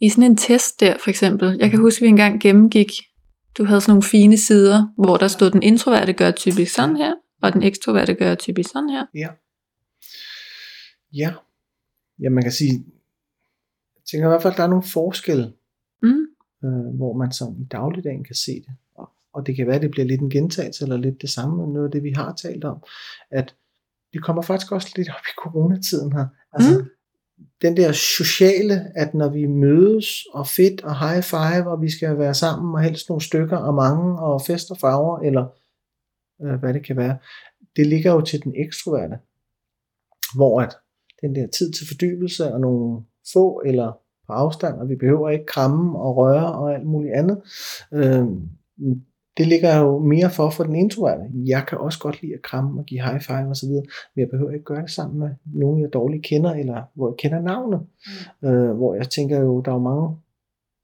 [0.00, 1.56] I sådan en test der, for eksempel.
[1.60, 2.90] Jeg kan huske, at vi engang gennemgik,
[3.58, 7.14] du havde sådan nogle fine sider, hvor der stod, den introverte gør typisk sådan her,
[7.42, 9.06] og den ekstroverte gør typisk sådan her.
[9.14, 9.28] Ja.
[11.14, 11.32] Ja.
[12.22, 12.72] Ja, man kan sige,
[13.96, 15.52] jeg tænker i hvert fald, at der er nogle forskelle,
[16.02, 16.26] Mm.
[16.64, 18.74] øh, hvor man sådan i dagligdagen kan se det.
[19.34, 21.72] Og, det kan være, at det bliver lidt en gentagelse, eller lidt det samme, men
[21.72, 22.82] noget af det, vi har talt om,
[23.30, 23.54] at
[24.12, 26.26] det kommer faktisk også lidt op i coronatiden her.
[26.52, 26.86] Altså, mm.
[27.62, 32.18] den der sociale, at når vi mødes, og fedt, og high five, og vi skal
[32.18, 35.46] være sammen, og helst nogle stykker, og mange, og fest og farver, eller
[36.42, 37.18] øh, hvad det kan være,
[37.76, 39.18] det ligger jo til den ekstroverte.
[40.34, 40.76] Hvor at
[41.20, 43.92] den der tid til fordybelse, og nogle få, eller
[44.26, 47.42] på afstand, og vi behøver ikke kramme og røre og alt muligt andet.
[47.92, 48.24] Øh,
[49.36, 51.22] det ligger jo mere for for den introverte.
[51.46, 54.20] Jeg kan også godt lide at kramme og give high five og så videre, men
[54.20, 57.40] jeg behøver ikke gøre det sammen med nogen, jeg dårligt kender, eller hvor jeg kender
[57.40, 57.80] navnet.
[58.42, 58.48] Mm.
[58.48, 60.16] Øh, hvor jeg tænker jo, der er jo mange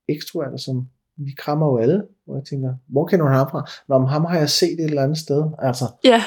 [0.09, 3.69] ekstroverte, som vi krammer jo alle, hvor jeg tænker, hvor kender du ham fra?
[3.89, 5.43] Nå, men ham har jeg set et eller andet sted.
[5.59, 6.23] Altså, Ja,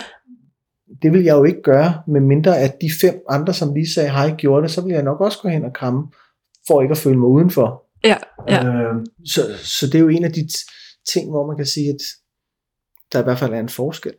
[1.03, 4.11] det vil jeg jo ikke gøre, med mindre at de fem andre, som lige sagde
[4.11, 6.07] hej, gjorde det, så vil jeg nok også gå hen og kramme,
[6.67, 7.83] for ikke at føle mig udenfor.
[8.05, 8.17] ja,
[8.49, 8.67] ja.
[8.67, 8.95] Øh,
[9.27, 12.03] så, så det er jo en af de t- ting, hvor man kan sige, at
[13.12, 14.15] der i hvert fald er en forskel.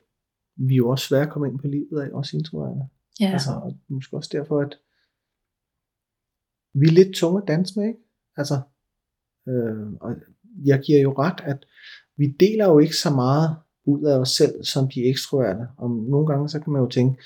[0.55, 2.81] Vi er jo også svære at komme ind på livet af, også introverte.
[3.19, 3.31] ja.
[3.31, 4.77] Altså, og måske også derfor, at
[6.73, 7.99] vi er lidt tunge at danse med, ikke?
[8.37, 8.61] Altså,
[9.47, 10.15] øh, og
[10.65, 11.65] jeg giver jo ret, at
[12.17, 15.67] vi deler jo ikke så meget ud af os selv, som de ekstroverte.
[15.77, 17.23] Og nogle gange, så kan man jo tænke,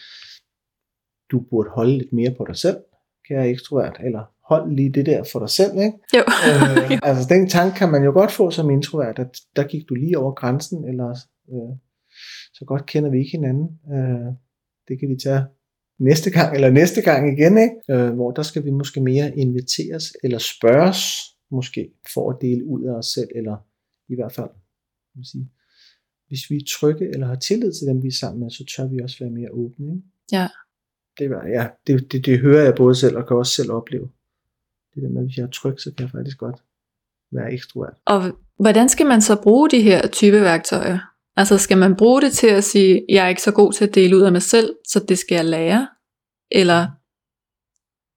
[1.32, 2.78] du burde holde lidt mere på dig selv,
[3.28, 5.98] kære ekstrovert, eller hold lige det der for dig selv, ikke?
[6.18, 6.24] Jo.
[6.48, 9.96] øh, altså den tanke kan man jo godt få som introvert, at der gik du
[9.96, 11.10] lige over grænsen, eller
[11.54, 11.78] øh,
[12.54, 13.68] så godt kender vi ikke hinanden.
[13.94, 14.34] Øh,
[14.88, 15.44] det kan vi tage
[16.00, 17.76] næste gang, eller næste gang igen, ikke?
[17.90, 21.00] Øh, hvor der skal vi måske mere inviteres, eller spørges,
[21.52, 23.58] måske, for at dele ud af os selv, eller
[24.10, 25.52] i hvert fald, kan man sige,
[26.28, 28.88] hvis vi er trygge, eller har tillid til dem, vi er sammen med, så tør
[28.88, 30.08] vi også være mere åbne, ikke?
[30.32, 30.48] Ja.
[31.20, 34.10] Det, var, ja, det, det, det hører jeg både selv, og kan også selv opleve.
[34.98, 36.64] Det der med, at hvis jeg er tryg, så kan jeg faktisk godt
[37.32, 37.94] være ekstrovert.
[38.06, 41.00] Og hvordan skal man så bruge de her type værktøjer?
[41.36, 43.96] Altså skal man bruge det til at sige, jeg er ikke så god til at
[43.96, 45.88] dele ud af mig selv, så det skal jeg lære?
[46.52, 46.88] Eller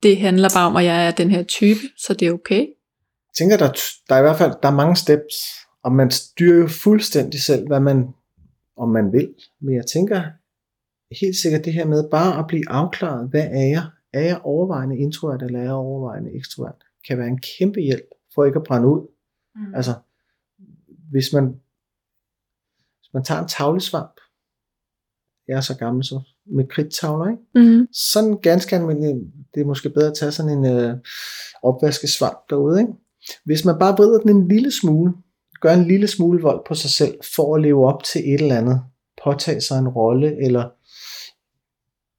[0.02, 2.60] det handler bare om, at jeg er den her type, så det er okay?
[2.60, 3.72] Jeg tænker, der,
[4.08, 5.34] der er i hvert fald der er mange steps,
[5.82, 8.08] og man styrer jo fuldstændig selv, hvad man,
[8.76, 9.34] om man vil.
[9.60, 10.22] Men jeg tænker
[11.20, 13.84] helt sikkert det her med bare at blive afklaret, hvad er jeg?
[14.12, 16.84] Er jeg overvejende introvert, eller er jeg overvejende ekstrovert?
[17.08, 19.06] Kan være en kæmpe hjælp, for ikke at brænde ud.
[19.54, 19.74] Mm.
[19.74, 19.94] Altså,
[21.10, 21.44] hvis man,
[22.98, 24.20] hvis man tager en tavlesvamp,
[25.48, 27.42] jeg er så gammel så, med kridttavler, ikke?
[27.54, 27.88] Mm.
[27.92, 30.96] sådan ganske almindelig, det er måske bedre at tage sådan en øh,
[31.62, 32.92] opvaskesvamp derude, ikke?
[33.44, 35.12] Hvis man bare vrider den en lille smule,
[35.60, 38.58] gør en lille smule vold på sig selv, for at leve op til et eller
[38.58, 38.82] andet,
[39.24, 40.70] påtage sig en rolle, eller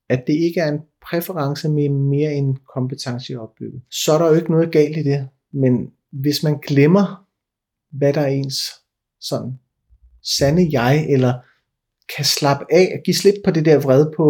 [0.10, 0.80] at det ikke er en
[1.12, 5.28] præference med mere en kompetence opbygget, så er der jo ikke noget galt i det.
[5.54, 7.28] Men hvis man glemmer,
[7.92, 8.72] hvad der er ens
[9.22, 9.60] sådan
[10.24, 11.34] sande jeg, eller
[12.16, 14.28] kan slappe af, give slip på det der vred på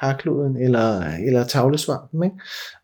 [0.00, 2.24] karkloden eller, eller tavlesvampen.
[2.24, 2.36] Ikke?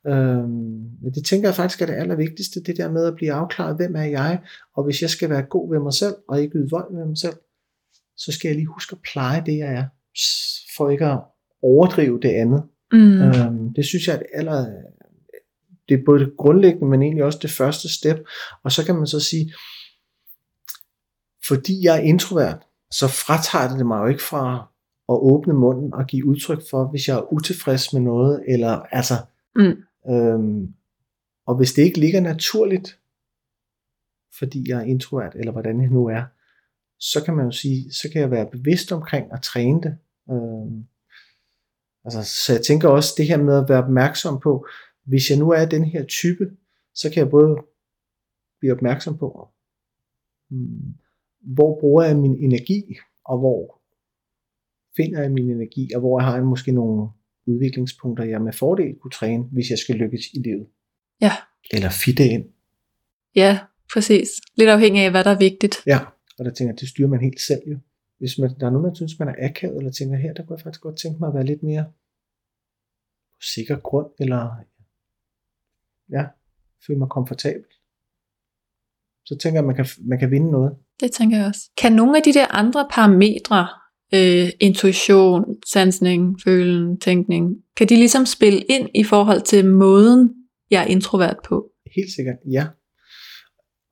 [0.06, 3.96] Øhm, det tænker jeg faktisk er det allervigtigste, det der med at blive afklaret, hvem
[3.96, 4.40] er jeg,
[4.76, 7.18] og hvis jeg skal være god ved mig selv, og ikke yde vold ved mig
[7.18, 7.36] selv,
[8.16, 9.84] så skal jeg lige huske at pleje det, jeg er,
[10.76, 11.20] for ikke at
[11.62, 12.62] overdrive det andet.
[12.92, 13.22] Mm.
[13.22, 14.66] Øhm, det synes jeg er det aller,
[15.88, 18.16] det er både det grundlæggende, men egentlig også det første step.
[18.62, 19.52] Og så kan man så sige,
[21.46, 24.72] fordi jeg er introvert, så fratager det mig jo ikke fra
[25.08, 29.14] at åbne munden og give udtryk for, hvis jeg er utilfreds med noget, eller altså,
[29.58, 30.12] Mm.
[30.12, 30.74] øhm,
[31.46, 32.98] og hvis det ikke ligger naturligt,
[34.38, 36.22] fordi jeg er introvert, eller hvordan jeg nu er,
[36.98, 39.96] så kan man jo sige, så kan jeg være bevidst omkring at træne det.
[40.30, 40.86] Øhm,
[42.06, 44.66] altså, så jeg tænker også det her med at være opmærksom på,
[45.04, 46.44] hvis jeg nu er den her type,
[46.94, 47.56] så kan jeg både
[48.60, 49.48] blive opmærksom på,
[50.50, 50.94] hmm,
[51.40, 53.82] hvor bruger jeg min energi, og hvor
[54.96, 57.08] finder jeg min energi, og hvor jeg har måske nogle
[57.46, 60.66] udviklingspunkter, jeg med fordel kunne træne, hvis jeg skal lykkes i livet.
[61.20, 61.32] Ja.
[61.72, 62.44] Eller fitte ind.
[63.34, 63.58] Ja,
[63.92, 64.28] præcis.
[64.56, 65.76] Lidt afhængig af, hvad der er vigtigt.
[65.86, 65.98] Ja,
[66.38, 67.78] og der tænker jeg, det styrer man helt selv jo.
[68.18, 70.56] Hvis man, der er nogen, der synes, man er akavet, eller tænker, her, der kunne
[70.56, 71.84] jeg faktisk godt tænke mig at være lidt mere
[73.36, 74.42] på sikker grund, eller
[76.10, 76.24] ja,
[76.86, 77.70] føle mig komfortabel.
[79.26, 80.72] Så tænker jeg, at man kan, man kan vinde noget.
[81.00, 81.70] Det tænker jeg også.
[81.78, 83.68] Kan nogle af de der andre parametre,
[84.14, 87.44] øh, intuition, sansning, følen, tænkning,
[87.76, 90.34] kan de ligesom spille ind i forhold til måden,
[90.70, 91.70] jeg er introvert på?
[91.96, 92.66] Helt sikkert, ja.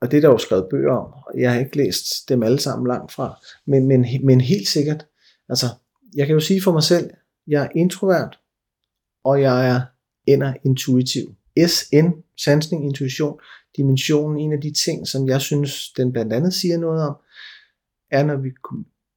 [0.01, 1.13] Og det er der jo skrevet bøger om.
[1.13, 3.41] og Jeg har ikke læst dem alle sammen langt fra.
[3.67, 5.07] Men, men, men helt sikkert,
[5.49, 5.65] altså,
[6.15, 7.09] jeg kan jo sige for mig selv,
[7.47, 8.39] jeg er introvert,
[9.23, 9.81] og jeg er
[10.27, 11.35] ender intuitiv.
[11.67, 13.39] SN, sansning, intuition,
[13.77, 17.15] dimensionen, en af de ting, som jeg synes, den blandt andet siger noget om,
[18.11, 18.49] er, når vi,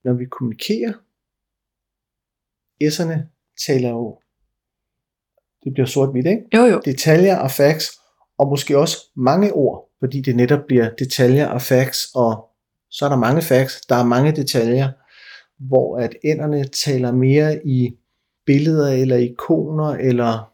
[0.05, 0.93] når vi kommunikerer.
[2.85, 3.19] S'erne
[3.67, 4.21] taler jo,
[5.65, 6.43] det bliver sort-hvidt, ikke?
[6.57, 6.81] Jo, jo.
[6.85, 7.91] Detaljer og facts,
[8.39, 12.49] og måske også mange ord, fordi det netop bliver detaljer og facts, og
[12.91, 14.93] så er der mange facts, der er mange detaljer,
[15.69, 17.91] hvor at enderne taler mere i
[18.47, 20.53] billeder eller ikoner eller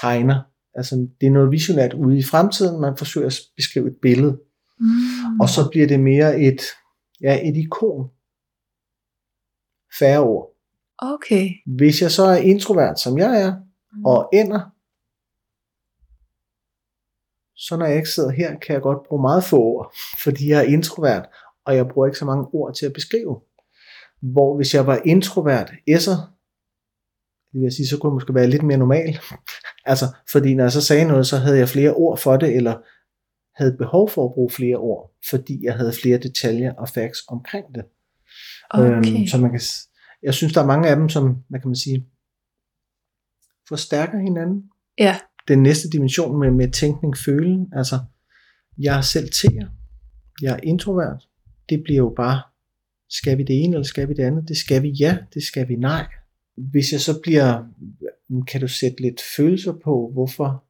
[0.00, 0.40] tegner.
[0.74, 4.38] Altså det er noget visionært ude i fremtiden, man forsøger at beskrive et billede,
[4.82, 5.40] Mm.
[5.40, 6.60] og så bliver det mere et,
[7.20, 8.10] ja, et ikon.
[9.98, 10.50] Færre ord.
[10.98, 11.50] Okay.
[11.66, 13.54] Hvis jeg så er introvert, som jeg er,
[14.04, 14.60] og ender,
[17.66, 19.94] så når jeg ikke sidder her, kan jeg godt bruge meget få ord,
[20.24, 21.26] fordi jeg er introvert,
[21.66, 23.40] og jeg bruger ikke så mange ord til at beskrive.
[24.22, 26.18] Hvor hvis jeg var introvert, S'er,
[27.52, 29.18] det vil jeg sige, så kunne jeg måske være lidt mere normal.
[29.92, 32.76] altså, fordi når jeg så sagde noget, så havde jeg flere ord for det, eller
[33.54, 37.74] havde behov for at bruge flere ord, fordi jeg havde flere detaljer og facts omkring
[37.74, 37.84] det.
[38.70, 38.96] Okay.
[38.96, 39.60] Øhm, så man kan,
[40.22, 42.06] jeg synes, der er mange af dem, som, hvad kan man sige,
[43.68, 44.62] forstærker hinanden.
[44.98, 45.18] Ja.
[45.48, 47.98] Den næste dimension med, med tænkning, følen, altså,
[48.78, 49.68] jeg er selv tæer,
[50.42, 51.28] jeg er introvert,
[51.68, 52.42] det bliver jo bare,
[53.08, 54.48] skal vi det ene, eller skal vi det andet?
[54.48, 56.06] Det skal vi ja, det skal vi nej.
[56.56, 57.64] Hvis jeg så bliver,
[58.46, 60.64] kan du sætte lidt følelser på, hvorfor?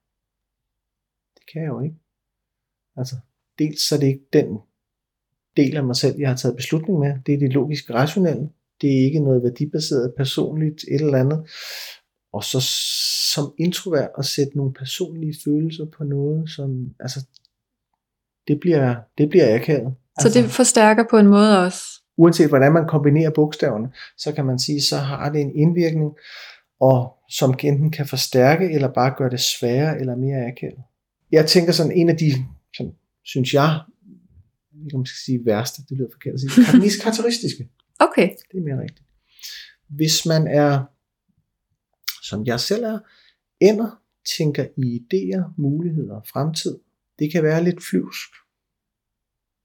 [1.34, 1.96] Det kan jeg jo ikke.
[2.96, 3.16] Altså,
[3.58, 4.58] dels så er det ikke den
[5.56, 7.14] del af mig selv, jeg har taget beslutning med.
[7.26, 8.48] Det er det logiske rationelle.
[8.80, 11.48] Det er ikke noget værdibaseret, personligt, et eller andet.
[12.32, 12.60] Og så
[13.34, 17.26] som introvert at sætte nogle personlige følelser på noget, som, altså,
[18.48, 19.94] det bliver, det bliver akavet.
[20.20, 21.82] Så Altså, det forstærker på en måde også.
[22.16, 26.10] uanset hvordan man kombinerer bogstaverne, så kan man sige, så har det en indvirkning,
[26.80, 30.82] og som enten kan forstærke, eller bare gøre det sværere, eller mere akavet.
[31.32, 32.32] Jeg tænker sådan, en af de,
[32.76, 32.92] sådan,
[33.24, 33.80] synes jeg,
[34.84, 37.68] ikke om man skal sige værste, det lyder forkert at sige, mest karakteristiske,
[38.06, 38.28] Okay.
[38.52, 39.06] det er mere rigtigt.
[39.88, 40.84] Hvis man er,
[42.30, 42.98] som jeg selv er,
[43.60, 44.02] ender,
[44.38, 46.78] tænker i idéer, muligheder, fremtid,
[47.18, 48.30] det kan være lidt flyvsk.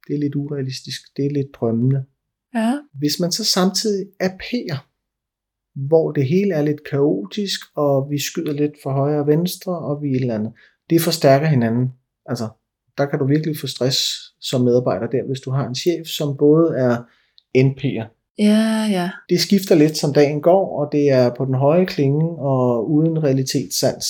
[0.08, 2.06] Det er lidt urealistisk, det er lidt drømmende.
[2.56, 2.80] Ja.
[2.94, 4.78] Hvis man så samtidig er P'er,
[5.88, 10.02] hvor det hele er lidt kaotisk, og vi skyder lidt for højre og venstre, og
[10.02, 10.54] vi et eller andet,
[10.90, 11.94] det forstærker hinanden.
[12.26, 12.50] Altså,
[12.98, 14.00] der kan du virkelig få stress
[14.40, 17.04] som medarbejder der, hvis du har en chef, som både er
[17.58, 18.15] NP'er.
[18.40, 19.10] Ja, ja.
[19.30, 23.24] Det skifter lidt, som dagen går, og det er på den høje klinge, og uden
[23.24, 24.06] realitetssans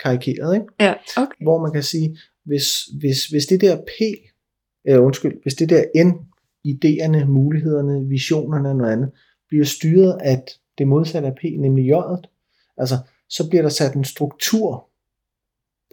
[0.00, 0.66] karikeret, ikke?
[0.80, 1.44] Ja, okay.
[1.44, 4.00] hvor man kan sige, hvis, hvis, hvis det der P,
[4.88, 6.10] øh, undskyld, hvis det der N,
[6.68, 9.10] idéerne, mulighederne, visionerne og noget andet,
[9.48, 10.42] bliver styret af
[10.78, 12.22] det modsatte af P, nemlig J'et,
[12.78, 12.94] altså,
[13.28, 14.88] så bliver der sat en struktur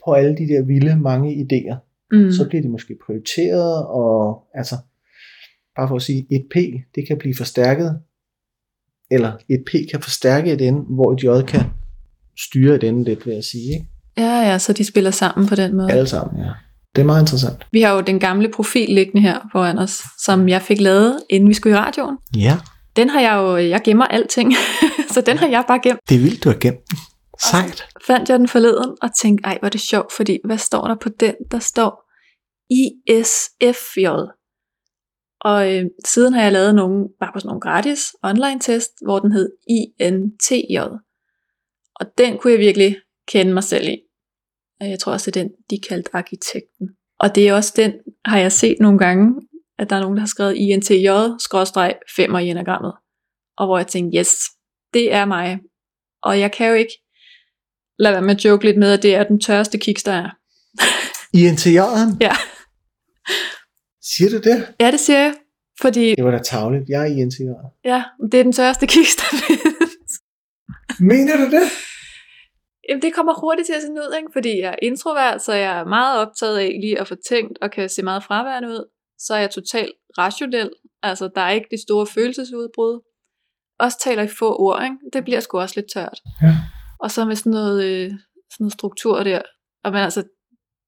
[0.06, 1.76] på alle de der vilde mange idéer.
[2.12, 2.18] Mm.
[2.18, 2.32] Mm.
[2.32, 4.76] Så bliver de måske prioriteret, og altså,
[5.78, 6.56] bare for at sige, et P,
[6.96, 8.00] det kan blive forstærket,
[9.12, 11.62] eller et P kan forstærke et N, hvor et J kan
[12.48, 13.74] styre et N lidt, vil jeg sige.
[13.74, 13.86] Ikke?
[14.18, 15.92] Ja, ja, så de spiller sammen på den måde.
[15.92, 16.50] Alle sammen, ja.
[16.96, 17.68] Det er meget interessant.
[17.72, 21.50] Vi har jo den gamle profil liggende her foran os, som jeg fik lavet, inden
[21.50, 22.18] vi skulle i radioen.
[22.38, 22.58] Ja,
[22.96, 24.54] Den har jeg jo, jeg gemmer alting,
[25.14, 26.00] så den har jeg bare gemt.
[26.10, 26.98] det er vildt, du har gemt den.
[27.52, 27.84] Sejt.
[28.08, 30.96] Fandt jeg den forleden og tænkte, ej, hvor er det sjovt, fordi hvad står der
[30.96, 31.34] på den?
[31.52, 32.10] Der står
[32.70, 34.08] ISFJ.
[35.42, 39.20] Og øh, siden har jeg lavet nogle, bare på sådan nogle gratis online test, hvor
[39.20, 40.80] den hed INTJ.
[41.96, 43.98] Og den kunne jeg virkelig kende mig selv i.
[44.82, 46.90] Jeg tror også, det er den, de kaldte arkitekten.
[47.20, 47.94] Og det er også den,
[48.26, 49.42] har jeg set nogle gange,
[49.80, 52.94] at der er nogen, der har skrevet INTJ-5 i enagrammet.
[53.58, 54.30] Og hvor jeg tænkte, yes,
[54.94, 55.60] det er mig.
[56.24, 56.94] Og jeg kan jo ikke
[58.00, 60.30] lade være med at joke lidt med, at det er den tørreste kiks, der er.
[61.34, 62.18] I interiøren?
[62.22, 62.32] Ja.
[64.12, 64.58] Siger du det?
[64.80, 65.34] Ja, det siger jeg.
[65.82, 66.90] Fordi Det var da tavligt.
[66.90, 67.68] Jeg er i interiøren.
[67.86, 70.12] ja, det er den tørreste kiks, der findes.
[71.00, 71.66] Mener du det?
[72.90, 74.30] Jamen, det kommer hurtigt til at se ud, ikke?
[74.34, 77.72] fordi jeg er introvert, så jeg er meget optaget af lige at få tænkt, og
[77.72, 78.84] kan se meget fraværende ud.
[79.20, 80.70] Så er jeg totalt rationel,
[81.04, 83.00] altså der er ikke de store følelsesudbrud.
[83.80, 84.96] Også taler i få ord, ikke?
[85.14, 86.20] det bliver sgu også lidt tørt.
[86.42, 86.56] Ja.
[87.00, 88.10] Og så med sådan noget, øh,
[88.52, 89.42] sådan noget struktur der.
[89.84, 90.24] Og men altså,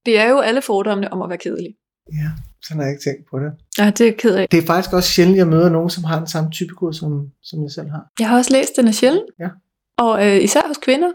[0.06, 1.76] det er jo alle fordommene om at være kedelig.
[2.14, 2.30] Ja,
[2.64, 3.52] sådan har jeg ikke tænkt på det.
[3.78, 4.48] Ja, det er jeg ked af.
[4.50, 7.64] Det er faktisk også sjældent, jeg møder nogen, som har den samme typekode, som, som
[7.64, 8.12] jeg selv har.
[8.20, 9.26] Jeg har også læst den er sjældent.
[9.40, 9.50] Ja.
[9.98, 11.12] Og øh, især hos kvinder.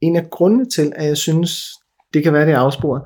[0.00, 1.70] En af grundene til, at jeg synes,
[2.14, 3.02] det kan være det er afsporet,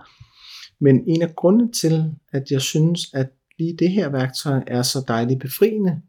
[0.80, 3.26] men en af grundene til, at jeg synes, at
[3.58, 6.00] lige det her værktøj er så dejligt befriende,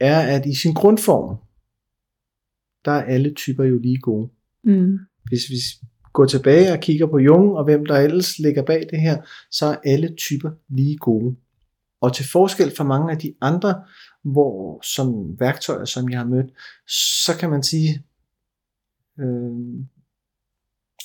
[0.00, 1.36] er, at i sin grundform,
[2.84, 4.30] der er alle typer jo lige gode.
[4.64, 4.98] Mm.
[5.24, 5.56] Hvis vi
[6.14, 9.16] går tilbage og kigger på Jung, og hvem der ellers ligger bag det her,
[9.50, 11.36] så er alle typer lige gode.
[12.00, 13.82] Og til forskel fra mange af de andre,
[14.24, 16.46] hvor som værktøjer, som jeg har mødt,
[17.24, 18.02] så kan man sige,
[19.20, 19.84] øh,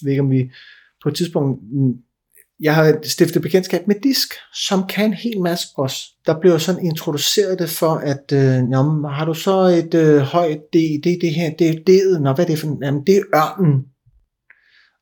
[0.04, 0.52] ved ikke om vi
[1.04, 1.64] på et tidspunkt,
[2.60, 6.04] jeg har stiftet bekendtskab med disk, som kan en hel masse også.
[6.26, 10.62] Der blev sådan introduceret det for, at øh, jamen, har du så et øh, højt
[10.74, 13.16] D, det er det her, det er D'et, nå hvad er det for, jamen, det
[13.16, 13.86] er ørnen.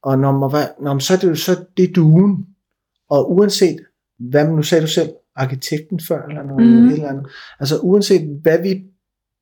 [0.03, 2.45] Og når, hvad, når, så er det jo så det duen.
[3.09, 3.79] Og uanset,
[4.19, 6.89] hvad nu sagde du selv, arkitekten før, eller noget mm.
[6.89, 7.25] eller andet.
[7.59, 8.83] Altså uanset hvad vi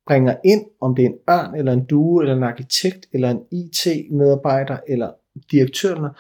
[0.08, 3.41] bringer ind, om det er en ørn, eller en due, eller en arkitekt, eller en
[3.51, 5.12] IT-medarbejder, eller
[5.51, 6.12] direktøren,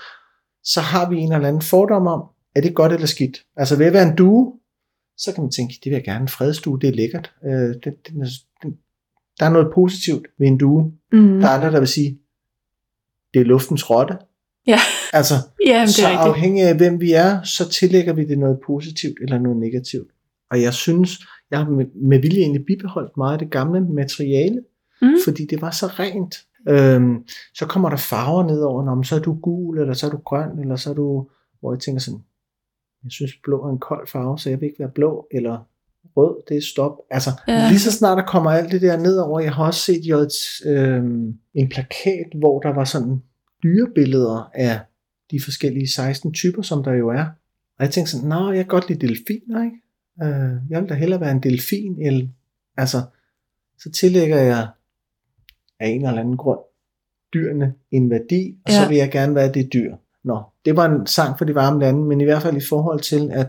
[0.63, 2.23] så har vi en eller anden fordom om,
[2.55, 3.37] er det godt eller skidt.
[3.55, 4.53] Altså ved at være en due,
[5.17, 7.33] så kan man tænke, det vil jeg gerne, en fredstue, det er lækkert.
[7.45, 8.13] Øh, det, det,
[8.63, 8.73] det,
[9.39, 10.91] der er noget positivt ved en due.
[11.11, 11.39] Mm.
[11.39, 12.19] Der er andre, der vil sige,
[13.35, 14.17] det er luftens rotte.
[14.67, 14.79] Ja.
[15.13, 15.33] Altså,
[15.67, 16.27] Jamen, det så er rigtigt.
[16.27, 20.11] afhængig af hvem vi er, så tillægger vi det noget positivt eller noget negativt.
[20.51, 21.09] Og jeg synes,
[21.51, 24.61] jeg har med, med vilje egentlig bibeholdt meget af det gamle materiale,
[25.01, 25.07] Mm.
[25.25, 26.35] fordi det var så rent.
[26.69, 27.23] Øhm,
[27.55, 30.59] så kommer der farver nedover, når så er du gul, eller så er du grøn,
[30.59, 31.27] eller så er du,
[31.59, 32.19] hvor jeg tænker sådan,
[33.03, 35.67] jeg synes blå er en kold farve, så jeg vil ikke være blå, eller
[36.17, 36.97] rød, det er stop.
[37.11, 37.67] Altså, Ja.
[37.69, 40.33] lige så snart der kommer alt det der nedover, jeg har også set jo et,
[40.65, 43.21] øhm, en plakat, hvor der var sådan
[43.63, 44.79] dyrebilleder af
[45.31, 47.25] de forskellige 16 typer, som der jo er.
[47.79, 49.77] Og jeg tænkte sådan, nå, jeg kan godt lide delfiner, ikke?
[50.23, 52.27] Øh, jeg vil da hellere være en delfin, eller,
[52.77, 53.01] altså,
[53.79, 54.67] så tillægger jeg
[55.79, 56.59] af en eller anden grund
[57.33, 58.71] dyrene en værdi, og.
[58.71, 58.81] Ja.
[58.83, 59.95] så vil jeg gerne være det dyr.
[60.23, 62.99] Nå, det var en sang for de varme lande, men i hvert fald i forhold
[62.99, 63.47] til, at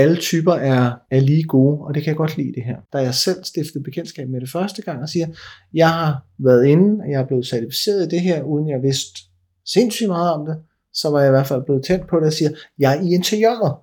[0.00, 2.76] alle typer er, er lige gode, og det kan jeg godt lide det her.
[2.92, 5.26] Da jeg selv stiftede bekendtskab med det første gang og siger,
[5.74, 9.20] jeg har været inde, og jeg er blevet certificeret i det her, uden jeg vidste
[9.66, 10.56] sindssygt meget om det,
[10.92, 13.14] så var jeg i hvert fald blevet tændt på det og siger, jeg er i
[13.14, 13.76] interiøret.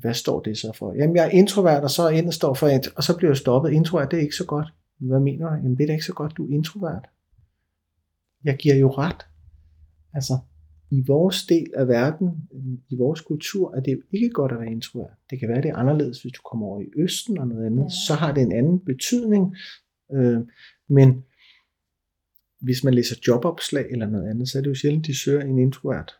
[0.00, 0.94] Hvad står det så for?
[0.94, 3.36] Jamen, jeg er introvert, og så er ind står for, int- og så bliver jeg
[3.36, 3.72] stoppet.
[3.72, 4.66] Introvert, det er ikke så godt.
[5.00, 5.54] Hvad mener du?
[5.54, 7.08] Jamen, det er da ikke så godt, du er introvert.
[8.44, 9.26] Jeg giver jo ret.
[10.14, 10.38] Altså,
[10.90, 12.48] i vores del af verden,
[12.88, 15.10] i vores kultur, er det jo ikke godt at være introvert.
[15.30, 17.84] Det kan være, det er anderledes, hvis du kommer over i Østen og noget andet.
[17.84, 17.88] Ja.
[18.06, 19.56] Så har det en anden betydning.
[20.12, 20.40] Øh,
[20.88, 21.24] men
[22.60, 25.58] hvis man læser jobopslag eller noget andet, så er det jo sjældent, de søger en
[25.58, 26.18] introvert.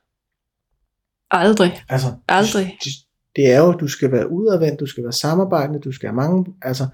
[1.31, 1.73] Aldrig.
[1.89, 2.79] Altså, Aldrig.
[2.85, 2.93] Det,
[3.37, 6.55] det er jo, du skal være udadvendt, du skal være samarbejdende, du skal have mange,
[6.63, 6.87] altså,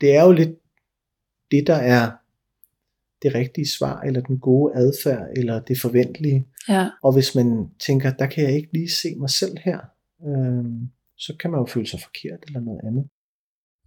[0.00, 0.50] det er jo lidt
[1.50, 2.10] det, der er
[3.22, 6.46] det rigtige svar, eller den gode adfærd, eller det forventelige.
[6.68, 6.90] Ja.
[7.02, 9.78] Og hvis man tænker, der kan jeg ikke lige se mig selv her,
[10.26, 13.08] øhm, så kan man jo føle sig forkert eller noget andet.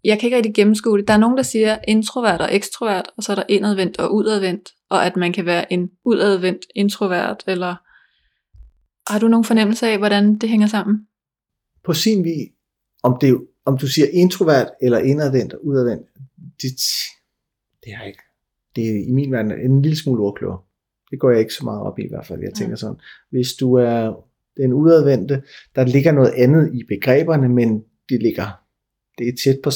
[0.04, 1.08] Jeg kan ikke rigtig gennemskue det.
[1.08, 4.70] Der er nogen, der siger introvert og ekstrovert, og så er der indadvendt og udadvendt,
[4.90, 7.76] og at man kan være en udadvendt introvert, eller
[9.12, 11.08] har du nogen fornemmelse af, hvordan det hænger sammen?
[11.84, 12.50] På sin vis,
[13.04, 16.08] om, det, om du siger introvert eller indadvendt og udadvendt,
[16.62, 16.72] det,
[17.84, 18.24] det har jeg ikke.
[18.76, 20.69] Det er i min verden en lille smule ordkløver.
[21.12, 22.42] Det går jeg ikke så meget op i i hvert fald.
[22.42, 23.00] Jeg tænker sådan,
[23.30, 24.26] hvis du er
[24.58, 25.44] den udadvendte,
[25.76, 28.64] der ligger noget andet i begreberne, men det ligger,
[29.18, 29.70] det er tæt på,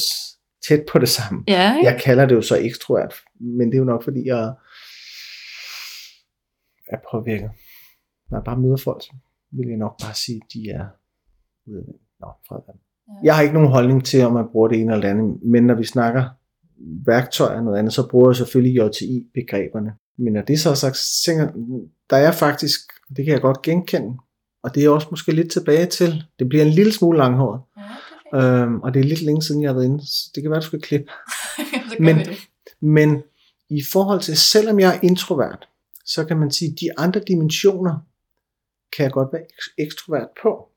[0.68, 1.44] tæt på det samme.
[1.48, 1.90] Ja, ikke?
[1.90, 4.54] Jeg kalder det jo så ekstrovert, men det er jo nok fordi, jeg
[6.90, 7.52] er påvirket.
[8.30, 9.04] Når jeg bare møder folk,
[9.52, 10.86] vil jeg nok bare sige, at de er
[11.68, 12.02] udadvendt.
[12.20, 12.78] Nå, være.
[13.08, 13.14] Ja.
[13.24, 15.64] Jeg har ikke nogen holdning til, om man bruger det ene eller det andet, men
[15.64, 16.24] når vi snakker
[17.06, 19.92] værktøjer og noget andet, så bruger jeg selvfølgelig JTI-begreberne.
[20.18, 21.52] Men når det så er sagt, så tænker
[22.10, 22.80] der er faktisk,
[23.16, 24.18] det kan jeg godt genkende,
[24.64, 27.62] og det er også måske lidt tilbage til, det bliver en lille smule langhåret,
[28.36, 30.60] øhm, og det er lidt længe siden, jeg har været inde, så det kan være,
[30.60, 31.12] du skal klippe.
[32.00, 32.28] Men-.
[32.82, 33.24] Men
[33.70, 35.68] i forhold til, selvom jeg er introvert,
[36.06, 37.98] så kan man sige, at de andre dimensioner
[38.96, 40.70] kan jeg godt være ek- ekstrovert på.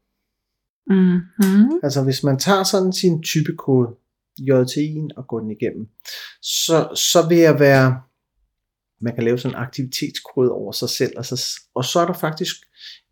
[0.87, 1.81] Mhm.
[1.83, 3.89] Altså hvis man tager sådan sin typekode,
[4.41, 5.89] JTI'en, og går den igennem,
[6.43, 8.01] så, så vil jeg være
[9.01, 12.13] man kan lave sådan en aktivitetskode over sig selv, og så, og så er der
[12.13, 12.57] faktisk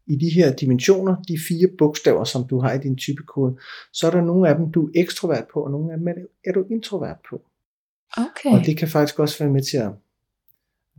[0.07, 3.59] i de her dimensioner, de fire bogstaver, som du har i din typekode,
[3.93, 6.09] så er der nogle af dem, du er ekstrovert på, og nogle af dem
[6.45, 7.45] er du introvert på.
[8.17, 8.51] Okay.
[8.53, 9.91] Og det kan faktisk også være med til at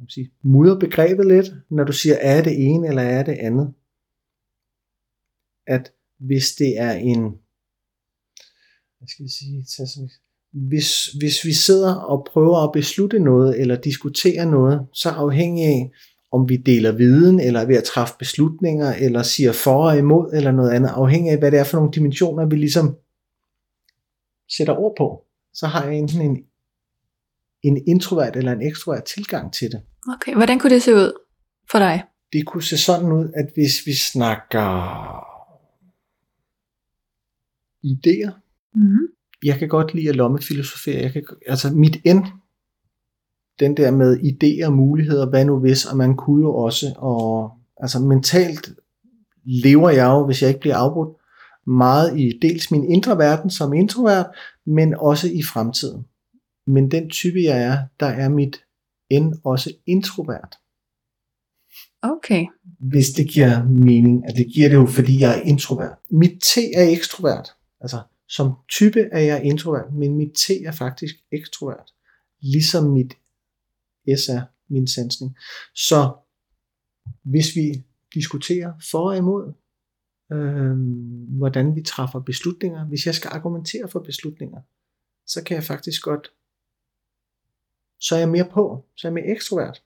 [0.10, 3.74] sige, mudre begrebet lidt, når du siger, er det ene eller er det andet.
[5.68, 7.22] At hvis det er en,
[8.98, 10.10] hvad skal jeg sige, tage sådan,
[10.56, 15.91] hvis, hvis vi sidder og prøver at beslutte noget eller diskutere noget, så afhængig af,
[16.32, 20.34] om vi deler viden, eller er ved at træffe beslutninger, eller siger for og imod,
[20.34, 22.95] eller noget andet, afhængig af, hvad det er for nogle dimensioner, vi ligesom
[24.58, 26.38] sætter ord på, så har jeg enten en,
[27.64, 29.82] en introvert eller en ekstrovert tilgang til det.
[30.14, 31.14] Okay, hvordan kunne det se ud
[31.72, 32.03] for dig?
[32.34, 34.66] Det kunne se sådan ud, at hvis vi snakker
[37.86, 38.45] idéer,
[38.76, 39.08] Mm-hmm.
[39.46, 41.02] Jeg kan godt lide at lommefilosofere.
[41.02, 42.24] Jeg kan, altså mit end,
[43.60, 47.52] den der med idéer og muligheder, hvad nu hvis, og man kunne jo også, og
[47.78, 48.70] altså mentalt
[49.43, 51.18] lever jeg jo, hvis jeg ikke bliver afbrudt,
[51.68, 54.26] meget i dels min indre verden som introvert,
[54.66, 56.06] men også i fremtiden.
[56.68, 58.64] Men den type jeg er, der er mit
[59.10, 60.58] end også introvert.
[62.02, 62.46] Okay.
[62.80, 65.98] Hvis det giver mening, at det giver det jo, fordi jeg er introvert.
[66.10, 67.50] Mit T er ekstrovert.
[67.82, 68.00] Altså,
[68.30, 71.94] som type er jeg introvert, men mit T er faktisk ekstrovert.
[72.42, 73.18] Ligesom mit
[74.20, 75.38] S er min sansning.
[75.76, 76.16] Så
[77.24, 79.54] hvis vi diskuterer for og imod,
[80.32, 80.78] øh,
[81.38, 84.62] hvordan vi træffer beslutninger, hvis jeg skal argumentere for beslutninger,
[85.28, 86.32] så kan jeg faktisk godt,
[88.00, 89.84] så er jeg mere på, så er jeg mere ekstrovert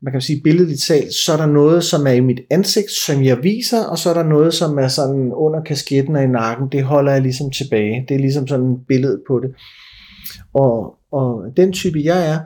[0.00, 3.24] man kan sige billedligt talt, så er der noget, som er i mit ansigt, som
[3.24, 6.68] jeg viser, og så er der noget, som er sådan under kasketten og i nakken.
[6.72, 8.04] Det holder jeg ligesom tilbage.
[8.08, 9.54] Det er ligesom sådan et billede på det.
[10.54, 12.38] Og, og den type jeg er,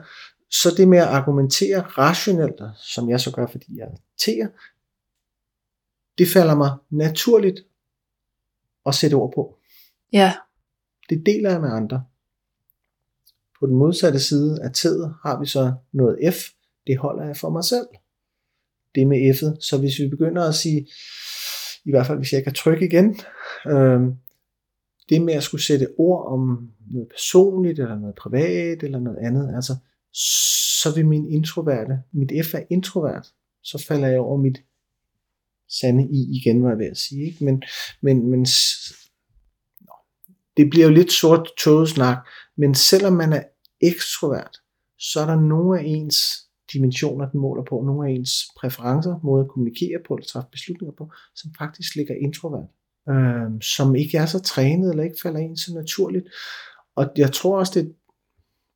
[0.51, 4.47] så det med at argumentere rationelt, som jeg så gør, fordi jeg er teer,
[6.17, 7.59] det falder mig naturligt
[8.85, 9.57] at sætte ord på.
[10.13, 10.33] Ja.
[11.09, 12.03] Det deler jeg med andre.
[13.59, 16.37] På den modsatte side af tæet har vi så noget F,
[16.87, 17.87] det holder jeg for mig selv.
[18.95, 19.57] Det med F'et.
[19.59, 20.87] Så hvis vi begynder at sige,
[21.85, 23.19] i hvert fald hvis jeg kan trykke igen,
[23.67, 24.01] øh,
[25.09, 29.55] det med at skulle sætte ord om noget personligt, eller noget privat, eller noget andet,
[29.55, 29.75] altså,
[30.81, 33.27] så vil min introverte, mit F er introvert,
[33.63, 34.61] så falder jeg over mit
[35.69, 37.25] sande i igen, var jeg ved at sige.
[37.25, 37.45] Ikke?
[37.45, 37.63] Men,
[38.01, 38.45] men, men
[40.57, 41.49] det bliver jo lidt sort
[41.89, 42.17] snak,
[42.57, 43.43] men selvom man er
[43.81, 44.57] ekstrovert,
[44.97, 49.43] så er der nogle af ens dimensioner, den måler på, nogle af ens præferencer, måde
[49.43, 52.69] at kommunikere på, eller træffe beslutninger på, som faktisk ligger introvert.
[53.09, 56.27] Øh, som ikke er så trænet, eller ikke falder ind så naturligt.
[56.95, 57.95] Og jeg tror også, det,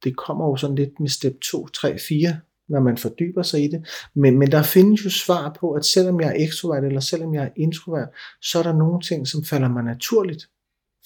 [0.04, 2.40] det kommer jo sådan lidt med step 2, 3, 4,
[2.70, 3.88] når man fordyber sig i det.
[4.16, 7.44] Men, men der findes jo svar på, at selvom jeg er ekstrovert, eller selvom jeg
[7.44, 8.10] er introvert,
[8.42, 10.50] så er der nogle ting, som falder mig naturligt.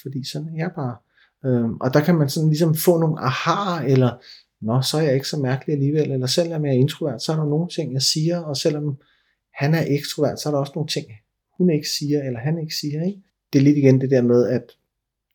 [0.01, 0.95] Fordi sådan er jeg bare.
[1.45, 4.11] Øhm, og der kan man sådan ligesom få nogle aha, eller
[4.61, 7.35] nå, så er jeg ikke så mærkelig alligevel, eller selvom jeg er introvert, så er
[7.35, 8.97] der nogle ting, jeg siger, og selvom
[9.53, 11.05] han er ekstrovert, så er der også nogle ting,
[11.57, 13.03] hun ikke siger, eller han ikke siger.
[13.03, 13.21] Ikke?
[13.53, 14.63] Det er lidt igen det der med, at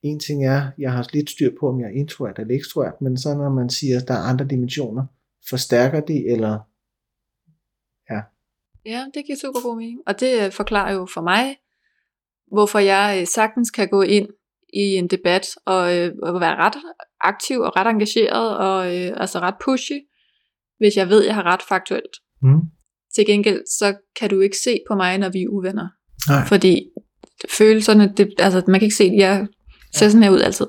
[0.03, 3.17] en ting er, jeg har lidt styr på, om jeg er introvert eller ekstrovert, men
[3.19, 5.05] så når man siger, at der er andre dimensioner,
[5.49, 6.59] forstærker det, eller
[8.11, 8.21] ja.
[8.87, 10.01] Ja, det giver super god mening.
[10.07, 11.57] Og det øh, forklarer jo for mig,
[12.53, 14.29] hvorfor jeg øh, sagtens kan gå ind
[14.77, 16.77] i en debat og, øh, og være ret
[17.21, 19.99] aktiv og ret engageret og øh, altså ret pushy,
[20.79, 22.17] hvis jeg ved, at jeg har ret faktuelt.
[22.43, 22.61] Mm.
[23.15, 25.89] Til gengæld, så kan du ikke se på mig, når vi er uvenner.
[26.29, 26.47] Nej.
[26.47, 26.83] Fordi
[27.59, 29.17] følelserne, det, altså man kan ikke se det.
[29.17, 29.47] Jeg
[29.95, 30.67] ser sådan her ud altid.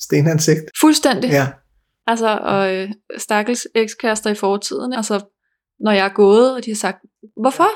[0.00, 0.60] Stenansigt.
[0.80, 1.30] Fuldstændig.
[1.30, 1.46] Ja.
[2.06, 5.20] Altså, og øh, stakkels ekskærester i fortiden, altså,
[5.80, 6.98] når jeg er gået, og de har sagt,
[7.40, 7.68] hvorfor?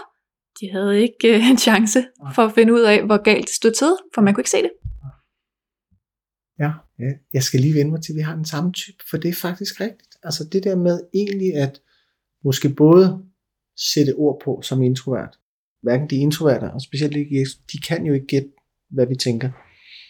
[0.60, 2.04] De havde ikke øh, en chance
[2.34, 4.62] for at finde ud af, hvor galt det stod til, for man kunne ikke se
[4.62, 4.70] det.
[6.58, 9.16] Ja, ja, jeg skal lige vende mig til, at vi har den samme type, for
[9.16, 10.16] det er faktisk rigtigt.
[10.22, 11.80] Altså det der med egentlig at
[12.44, 13.18] måske både
[13.92, 15.38] sætte ord på som introvert,
[15.82, 18.48] hverken de introverter, og specielt ikke, de kan jo ikke gætte,
[18.90, 19.50] hvad vi tænker.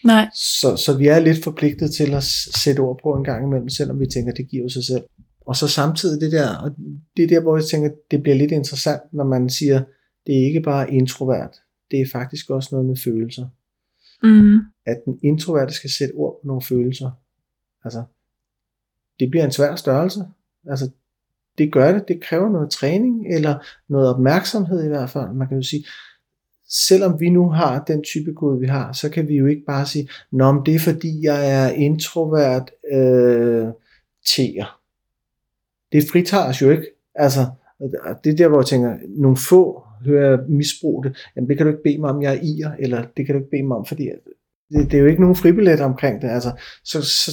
[0.03, 0.29] Nej.
[0.33, 3.99] Så, så vi er lidt forpligtet til at sætte ord på en gang imellem, selvom
[3.99, 5.03] vi tænker, det giver sig selv.
[5.47, 6.71] Og så samtidig det der, og
[7.17, 9.83] det er der, hvor jeg tænker, det bliver lidt interessant, når man siger,
[10.27, 11.55] det er ikke bare introvert,
[11.91, 13.47] det er faktisk også noget med følelser
[14.23, 17.11] Mm at den introverte skal sætte ord på nogle følelser.
[17.83, 18.03] Altså,
[19.19, 20.19] det bliver en svær størrelse.
[20.67, 20.89] Altså,
[21.57, 22.07] det gør det.
[22.07, 23.55] Det kræver noget træning, eller
[23.87, 25.33] noget opmærksomhed i hvert fald.
[25.33, 25.85] Man kan jo sige,
[26.69, 29.85] selvom vi nu har den type kode, vi har, så kan vi jo ikke bare
[29.85, 33.67] sige, Nå, men det er fordi, jeg er introvert øh,
[34.27, 34.65] T'er.
[35.91, 36.87] det fritager os jo ikke.
[37.15, 37.39] Altså,
[38.23, 41.17] det er der, hvor jeg tænker, nogle få hører jeg misbrug det.
[41.35, 43.39] Jamen, det kan du ikke bede mig om, jeg er ier, eller det kan du
[43.39, 44.09] ikke bede mig om, fordi
[44.69, 46.29] det, det er jo ikke nogen fribillet omkring det.
[46.29, 47.31] Altså, så, så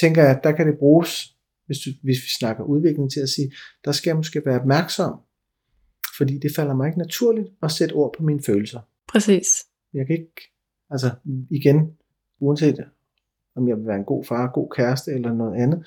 [0.00, 3.28] tænker jeg, at der kan det bruges, hvis, du, hvis vi snakker udvikling til at
[3.28, 3.52] sige,
[3.84, 5.20] der skal jeg måske være opmærksom,
[6.18, 8.80] fordi det falder mig ikke naturligt at sætte ord på mine følelser.
[9.08, 9.46] Præcis.
[9.94, 10.52] Jeg kan ikke,
[10.90, 11.10] altså
[11.50, 11.92] igen,
[12.40, 12.84] uanset
[13.56, 15.86] om jeg vil være en god far, god kæreste eller noget andet,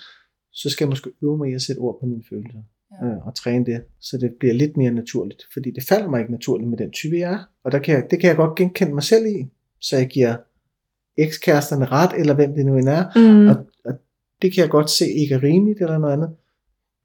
[0.51, 2.59] så skal jeg måske øve mig i at sætte ord på mine følelser.
[2.91, 3.07] Ja.
[3.07, 5.43] Øh, og træne det, så det bliver lidt mere naturligt.
[5.53, 7.43] Fordi det falder mig ikke naturligt med den type, jeg er.
[7.63, 9.47] Og der kan jeg, det kan jeg godt genkende mig selv i.
[9.81, 10.35] Så jeg giver
[11.17, 13.05] ekskæresterne ret, eller hvem det nu end er.
[13.15, 13.47] Mm.
[13.47, 13.55] Og,
[13.85, 13.93] og
[14.41, 16.29] det kan jeg godt se ikke er rimeligt eller noget andet.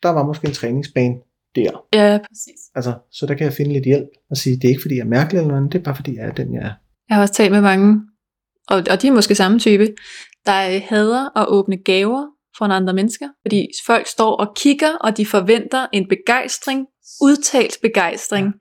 [0.02, 1.14] Der var måske en træningsbane
[1.54, 1.86] der.
[1.94, 2.60] Ja, præcis.
[2.74, 5.02] Altså, så der kan jeg finde lidt hjælp og sige, det er ikke fordi jeg
[5.02, 6.72] er mærkelig eller noget, det er bare fordi jeg er den, jeg er.
[7.08, 8.00] Jeg har også talt med mange,
[8.68, 9.94] og, og de er måske samme type,
[10.46, 12.26] der hader at åbne gaver
[12.58, 16.86] for andre mennesker, fordi folk står og kigger, og de forventer en begejstring,
[17.22, 18.54] udtalt begejstring.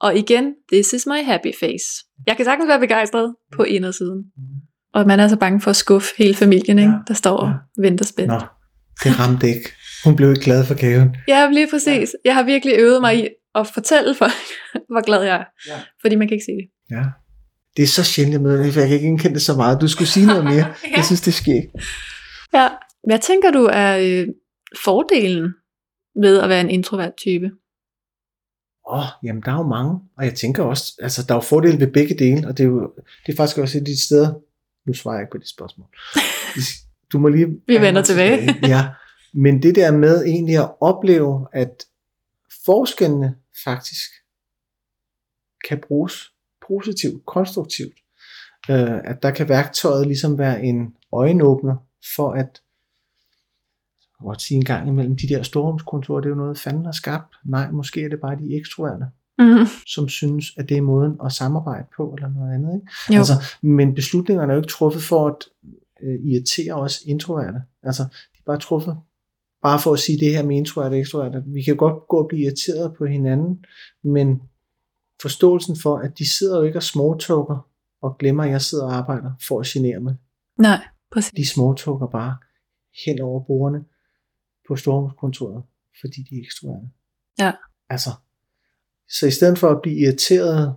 [0.00, 2.05] Og igen, this is my happy face.
[2.26, 4.24] Jeg kan sagtens være begejstret på indersiden.
[4.94, 6.92] Og man er så bange for at skuffe hele familien, ikke?
[7.08, 8.28] der står og venter spændt.
[8.28, 8.40] Nå,
[9.04, 9.72] det ramte ikke.
[10.04, 11.16] Hun blev ikke glad for gaven.
[11.28, 12.14] Ja, lige præcis.
[12.24, 14.32] Jeg har virkelig øvet mig i at fortælle folk,
[14.92, 15.44] hvor glad jeg er.
[15.68, 15.80] Ja.
[16.00, 16.96] Fordi man kan ikke se det.
[16.96, 17.04] Ja.
[17.76, 19.80] Det er så sjældent, med det, for jeg kan ikke genkende det så meget.
[19.80, 20.54] Du skulle sige noget mere.
[20.84, 20.96] ja.
[20.96, 21.62] Jeg synes, det sker.
[22.54, 22.68] Ja.
[23.06, 24.26] Hvad tænker du er øh,
[24.84, 25.54] fordelen
[26.22, 27.50] ved at være en introvert type?
[28.90, 31.42] Åh, oh, jamen der er jo mange, og jeg tænker også, altså der er jo
[31.42, 32.92] fordele ved begge dele, og det er jo
[33.26, 34.34] det er faktisk også et af de steder,
[34.86, 35.86] nu svarer jeg ikke på det spørgsmål.
[37.12, 37.46] Du må lige...
[37.66, 38.46] Vi vender tilbage.
[38.46, 38.68] tilbage.
[38.74, 38.88] Ja,
[39.34, 41.84] men det der med egentlig at opleve, at
[42.64, 43.34] forskellene
[43.64, 44.10] faktisk
[45.68, 46.32] kan bruges
[46.68, 47.94] positivt, konstruktivt.
[48.70, 51.76] Øh, at der kan værktøjet ligesom være en øjenåbner
[52.16, 52.62] for at
[54.24, 57.34] godt sige en gang imellem, de der storrumskontorer, det er jo noget, fanden har skabt.
[57.44, 59.04] Nej, måske er det bare de ekstroverte,
[59.38, 59.66] mm-hmm.
[59.86, 62.74] som synes, at det er måden at samarbejde på, eller noget andet.
[62.74, 63.18] Ikke?
[63.18, 65.44] Altså, men beslutningerne er jo ikke truffet for at
[66.02, 67.62] øh, irritere os introverte.
[67.82, 68.96] Altså, de er bare truffet
[69.62, 71.42] bare for at sige det her med introvert og ekstrovert.
[71.46, 73.64] Vi kan godt gå og blive irriteret på hinanden,
[74.04, 74.42] men
[75.22, 77.68] forståelsen for, at de sidder jo ikke og småtalker
[78.02, 80.14] og glemmer, at jeg sidder og arbejder for at genere mig.
[80.58, 80.80] Nej,
[81.12, 81.32] præcis.
[81.36, 82.36] De småtalker bare
[83.06, 83.84] hen over bordene
[84.68, 85.62] på stormkontoret,
[86.00, 86.86] fordi de er ekstroverte.
[87.38, 87.52] Ja.
[87.90, 88.10] Altså,
[89.08, 90.76] så i stedet for at blive irriteret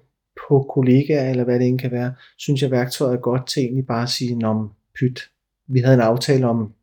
[0.49, 3.85] på kollegaer, eller hvad det end kan være, synes jeg værktøjet er godt til egentlig
[3.85, 5.19] bare at sige, om pyt.
[5.67, 6.73] Vi havde en aftale om,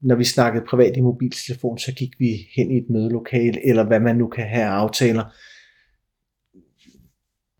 [0.00, 4.00] når vi snakkede privat i mobiltelefon, så gik vi hen i et mødelokale, eller hvad
[4.00, 5.24] man nu kan have aftaler.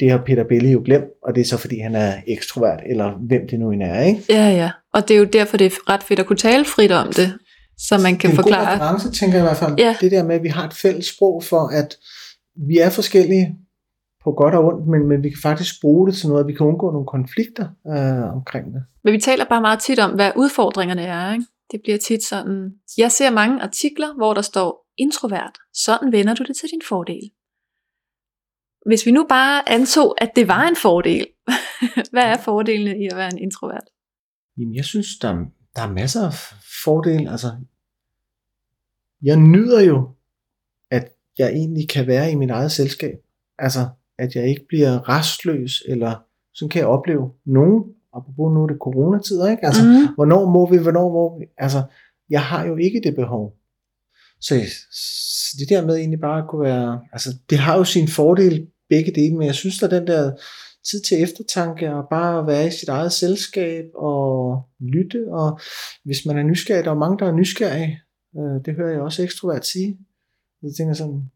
[0.01, 3.19] Det har Peter Belli jo glemt, og det er så fordi han er ekstrovert, eller
[3.19, 4.23] hvem det nu end er, ikke?
[4.29, 4.71] Ja, ja.
[4.93, 7.39] Og det er jo derfor, det er ret fedt at kunne tale frit om det,
[7.89, 8.61] så man kan forklare.
[8.61, 9.75] Det er en god reference, tænker jeg i hvert fald.
[9.79, 9.97] Ja.
[10.01, 11.97] Det der med, at vi har et fælles sprog for, at
[12.69, 13.47] vi er forskellige
[14.25, 16.53] på godt og ondt, men, men vi kan faktisk bruge det til noget, at vi
[16.53, 18.83] kan undgå nogle konflikter øh, omkring det.
[19.05, 21.33] Men vi taler bare meget tit om, hvad udfordringerne er.
[21.33, 21.45] Ikke?
[21.71, 26.43] Det bliver tit sådan, jeg ser mange artikler, hvor der står introvert, sådan vender du
[26.45, 27.31] det til din fordel.
[28.87, 31.27] Hvis vi nu bare antog, at det var en fordel,
[32.13, 33.87] hvad er fordelene i at være en introvert?
[34.59, 35.45] Jamen, jeg synes, der,
[35.77, 36.35] der er masser af
[36.85, 37.31] fordele.
[37.31, 37.51] Altså,
[39.23, 40.09] jeg nyder jo,
[40.91, 41.09] at
[41.39, 43.19] jeg egentlig kan være i min eget selskab.
[43.59, 46.15] Altså, at jeg ikke bliver restløs, eller
[46.55, 49.67] sådan kan jeg opleve nogen, apropos nu er det coronatider, ikke?
[49.67, 50.15] Altså, mm.
[50.15, 51.45] hvornår må vi, hvornår må vi?
[51.59, 51.83] Altså,
[52.31, 53.57] jeg har jo ikke det behov.
[54.41, 54.55] Så,
[54.93, 58.67] så det der med egentlig bare at kunne være, altså, det har jo sin fordel
[58.89, 60.33] begge dele, men jeg synes, der er den der
[60.91, 65.61] tid til eftertanke, og bare være i sit eget selskab, og lytte, og
[66.05, 68.01] hvis man er nysgerrig, der er mange, der er nysgerrige,
[68.37, 69.99] øh, det hører jeg også ekstrovert sige,
[70.61, 71.31] så tænker jeg sådan,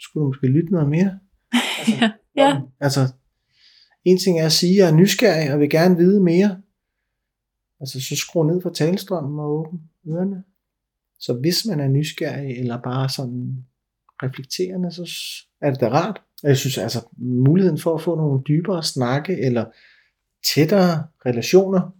[0.00, 1.18] skulle du måske lytte noget mere?
[1.52, 2.60] Altså, ja, ja.
[2.80, 3.00] Altså,
[4.04, 6.62] en ting er at sige, at jeg er nysgerrig og vil gerne vide mere.
[7.80, 9.78] Altså, så skru ned for talestrømmen og åbne
[10.08, 10.44] ørerne.
[11.20, 13.64] Så hvis man er nysgerrig, eller bare sådan
[14.22, 15.10] reflekterende, så
[15.60, 16.20] er det da rart.
[16.42, 19.64] Jeg synes altså, muligheden for at få nogle dybere snakke, eller
[20.54, 21.90] tættere relationer,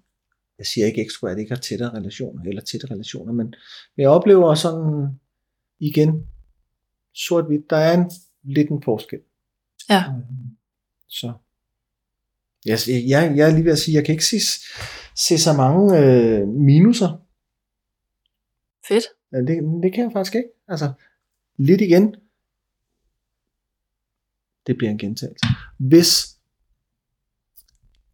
[0.59, 3.55] jeg siger ikke ekstra, at jeg ikke har tættere relationer, eller tætte relationer, men
[3.97, 5.09] jeg oplever sådan,
[5.81, 6.27] igen,
[7.15, 8.11] sort-hvidt, der er en
[8.43, 9.19] lidt en forskel.
[9.91, 10.05] Ja.
[11.09, 11.33] Så.
[12.67, 14.41] Jeg, jeg, jeg er lige ved at sige, jeg kan ikke se,
[15.17, 17.27] se så mange øh, minuser.
[18.89, 19.05] Fedt.
[19.33, 20.49] Ja, det, det kan jeg faktisk ikke.
[20.69, 20.93] Altså,
[21.57, 22.15] lidt igen.
[24.67, 25.47] Det bliver en gentagelse.
[25.79, 26.39] Hvis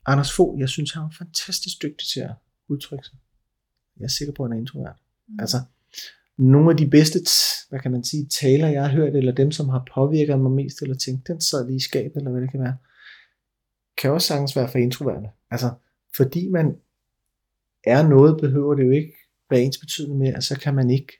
[0.07, 2.35] Anders Fogh, jeg synes, han er fantastisk dygtig til at
[2.69, 3.19] udtrykke sig.
[3.99, 4.97] Jeg er sikker på, at han er introvert.
[5.29, 5.41] Mm.
[5.41, 5.57] Altså,
[6.37, 7.19] nogle af de bedste,
[7.69, 10.83] hvad kan man sige, taler, jeg har hørt, eller dem, som har påvirket mig mest,
[10.83, 12.77] eller tænkt, den sad lige i skabet, eller hvad det kan være,
[13.99, 15.29] kan også sagtens være for introverte.
[15.51, 15.71] Altså,
[16.17, 16.77] fordi man
[17.85, 19.13] er noget, behøver det jo ikke
[19.51, 21.13] være ens betydende med, at så kan man ikke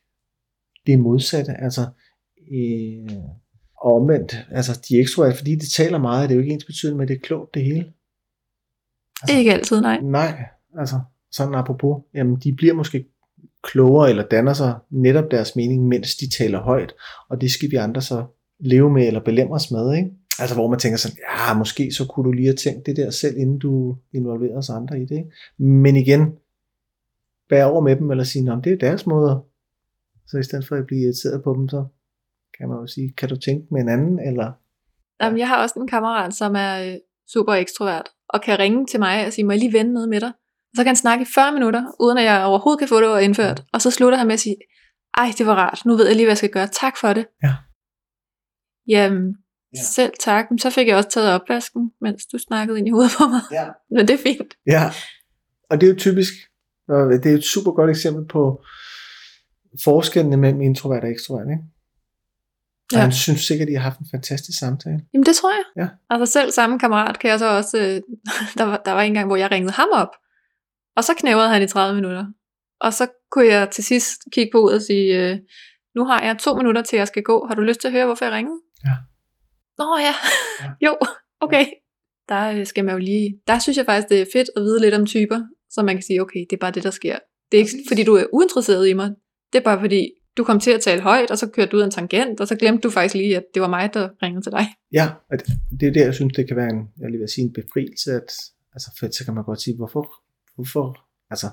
[0.87, 1.53] det modsatte.
[1.53, 1.87] Altså,
[2.53, 3.17] øh,
[3.77, 6.97] og omvendt, altså de ekstroverte, fordi de taler meget, det er jo ikke ens betydende
[6.97, 7.93] med, at det er klogt det hele.
[9.23, 10.01] Altså, ikke altid, nej.
[10.01, 10.45] Nej,
[10.79, 13.05] altså sådan apropos, jamen de bliver måske
[13.63, 16.95] klogere eller danner sig netop deres mening, mens de taler højt,
[17.29, 18.25] og det skal vi andre så
[18.61, 20.11] leve med eller belemres med, ikke?
[20.39, 23.11] Altså hvor man tænker sådan, ja, måske så kunne du lige have tænkt det der
[23.11, 25.17] selv, inden du involverer os andre i det.
[25.17, 25.31] Ikke?
[25.59, 26.33] Men igen,
[27.49, 29.43] bære over med dem, eller sige, om det er deres måde.
[30.27, 31.85] Så i stedet for at blive irriteret på dem, så
[32.59, 34.53] kan man jo sige, kan du tænke med en anden, eller...
[35.23, 36.95] Jamen, jeg har også en kammerat, som er øh,
[37.33, 40.21] super ekstrovert, og kan ringe til mig og sige, må jeg lige vende noget med
[40.21, 40.33] dig?
[40.77, 43.63] Så kan han snakke i 40 minutter, uden at jeg overhovedet kan få det indført.
[43.73, 44.57] Og så slutter han med at sige,
[45.17, 46.67] ej, det var rart, nu ved jeg lige, hvad jeg skal gøre.
[46.67, 47.27] Tak for det.
[47.43, 47.55] Ja.
[48.89, 49.37] Jamen,
[49.77, 49.83] ja.
[49.83, 50.47] selv tak.
[50.61, 53.41] Så fik jeg også taget opvasken, mens du snakkede ind i hovedet på mig.
[53.53, 53.67] Ja.
[53.95, 54.55] Men det er fint.
[54.67, 54.91] Ja,
[55.71, 56.33] og det er jo typisk,
[56.89, 58.63] og det er et super godt eksempel på
[59.85, 61.63] forskellene mellem introvert og ekstrovert, ikke?
[62.93, 63.03] Og Ja.
[63.03, 65.01] han synes sikkert, at I har haft en fantastisk samtale.
[65.15, 65.65] Jamen det tror jeg.
[65.85, 65.89] Ja.
[66.11, 67.85] Altså selv samme kammerat kan jeg så også, øh,
[68.59, 70.09] der, var, der var en gang, hvor jeg ringede ham op,
[70.97, 72.27] og så knævrede han i 30 minutter.
[72.81, 75.39] Og så kunne jeg til sidst kigge på ud og sige, øh,
[75.95, 77.47] nu har jeg to minutter til, jeg skal gå.
[77.49, 78.61] Har du lyst til at høre, hvorfor jeg ringede?
[78.85, 78.95] Ja.
[79.79, 80.15] Nå ja,
[80.61, 80.71] Ja.
[80.89, 80.97] jo,
[81.41, 81.67] okay.
[82.29, 84.81] Der øh, skal man jo lige, der synes jeg faktisk, det er fedt at vide
[84.81, 87.19] lidt om typer, så man kan sige, okay, det er bare det, der sker.
[87.53, 89.11] Det er ikke, fordi du er uinteresseret i mig.
[89.53, 91.81] Det er bare fordi, du kom til at tale højt, og så kørte du ud
[91.81, 94.45] af en tangent, og så glemte du faktisk lige, at det var mig, der ringede
[94.45, 94.67] til dig.
[94.93, 95.47] Ja, og det,
[95.81, 98.29] det er der, jeg synes, det kan være en, jeg vil sige, en befrielse, at,
[98.75, 100.05] altså, for så kan man godt sige, hvorfor,
[100.55, 100.87] hvorfor,
[101.31, 101.47] altså,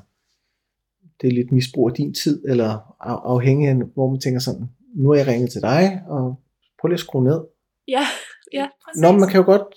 [1.21, 2.69] det er lidt misbrug af din tid, eller
[3.09, 6.41] af, afhængig af, hvor man tænker sådan, nu er jeg ringet til dig, og
[6.79, 7.39] prøv lige at skrue ned.
[7.87, 8.05] Ja,
[8.53, 9.01] ja, præcis.
[9.01, 9.67] Nå, man kan jo godt,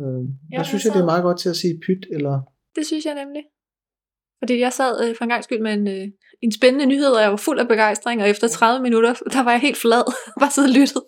[0.00, 2.40] øh, Ja, jeg synes, jeg jeg, det er meget godt til at sige pyt, eller,
[2.76, 3.42] Det synes jeg nemlig.
[4.40, 6.08] Fordi jeg sad øh, for en gang skyld med en, øh,
[6.44, 9.50] en spændende nyhed, og jeg var fuld af begejstring, og efter 30 minutter, der var
[9.50, 10.02] jeg helt flad,
[10.40, 11.02] bare siddet og lyttet.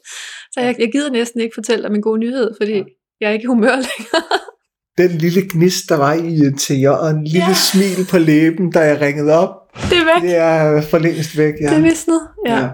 [0.52, 2.82] Så jeg, jeg gider næsten ikke fortælle dig min gode nyhed, fordi Ja.
[3.20, 4.22] jeg er ikke i humør længere.
[4.98, 7.54] den lille gnist, der var i interiør, og en lille Ja.
[7.54, 9.50] smil på læben, da jeg ringede op,
[9.90, 10.22] Det er væk.
[10.30, 11.54] det er for længst væk.
[11.60, 11.66] Ja.
[11.68, 12.20] Det er visnet.
[12.46, 12.58] Ja.
[12.58, 12.68] ja.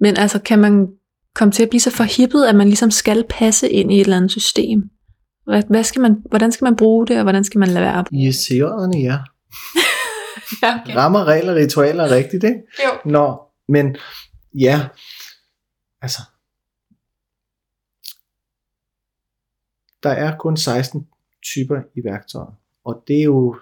[0.00, 0.86] Men altså, kan man
[1.34, 4.16] komme til at blive så forhippet, at man ligesom skal passe ind i et eller
[4.16, 4.82] andet system?
[5.46, 8.04] Hvad, hvad skal man, hvordan skal man bruge det, og hvordan skal man lade være?
[8.12, 8.98] I interiørerne,
[10.62, 10.80] ja.
[10.88, 12.62] Ja, Rammer regler ritualer rigtigt, ikke?
[12.84, 13.10] Jo.
[13.10, 13.96] Nå, men
[14.54, 14.88] ja,
[16.02, 16.22] altså,
[20.02, 21.06] der er kun 16
[21.42, 23.56] typer i værktøjet, og det er jo,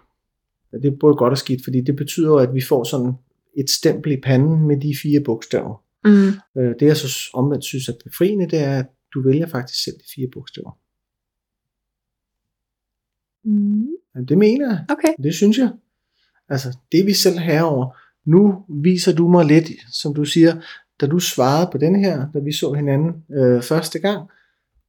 [0.73, 3.13] det er både godt og skidt, fordi det betyder jo, at vi får sådan
[3.57, 5.83] et stempel i panden med de fire bogstaver.
[6.05, 6.61] Mm.
[6.61, 9.97] Øh, Det jeg så omvendt synes er befriende, det er, at du vælger faktisk selv
[9.97, 10.79] de fire bogstaver.
[13.45, 13.89] Mm.
[14.15, 14.85] Jamen, Det mener jeg.
[14.89, 15.23] Okay.
[15.23, 15.71] Det synes jeg.
[16.49, 17.97] Altså, det vi selv herover.
[18.25, 20.61] Nu viser du mig lidt, som du siger,
[21.01, 24.29] da du svarede på den her, da vi så hinanden øh, første gang,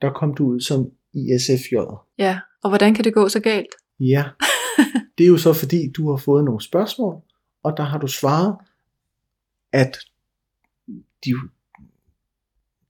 [0.01, 1.75] der kom du ud som ISFJ.
[2.17, 3.75] Ja, og hvordan kan det gå så galt?
[3.99, 4.23] Ja,
[5.17, 7.21] det er jo så fordi, du har fået nogle spørgsmål,
[7.63, 8.55] og der har du svaret,
[9.73, 9.97] at
[11.25, 11.33] de,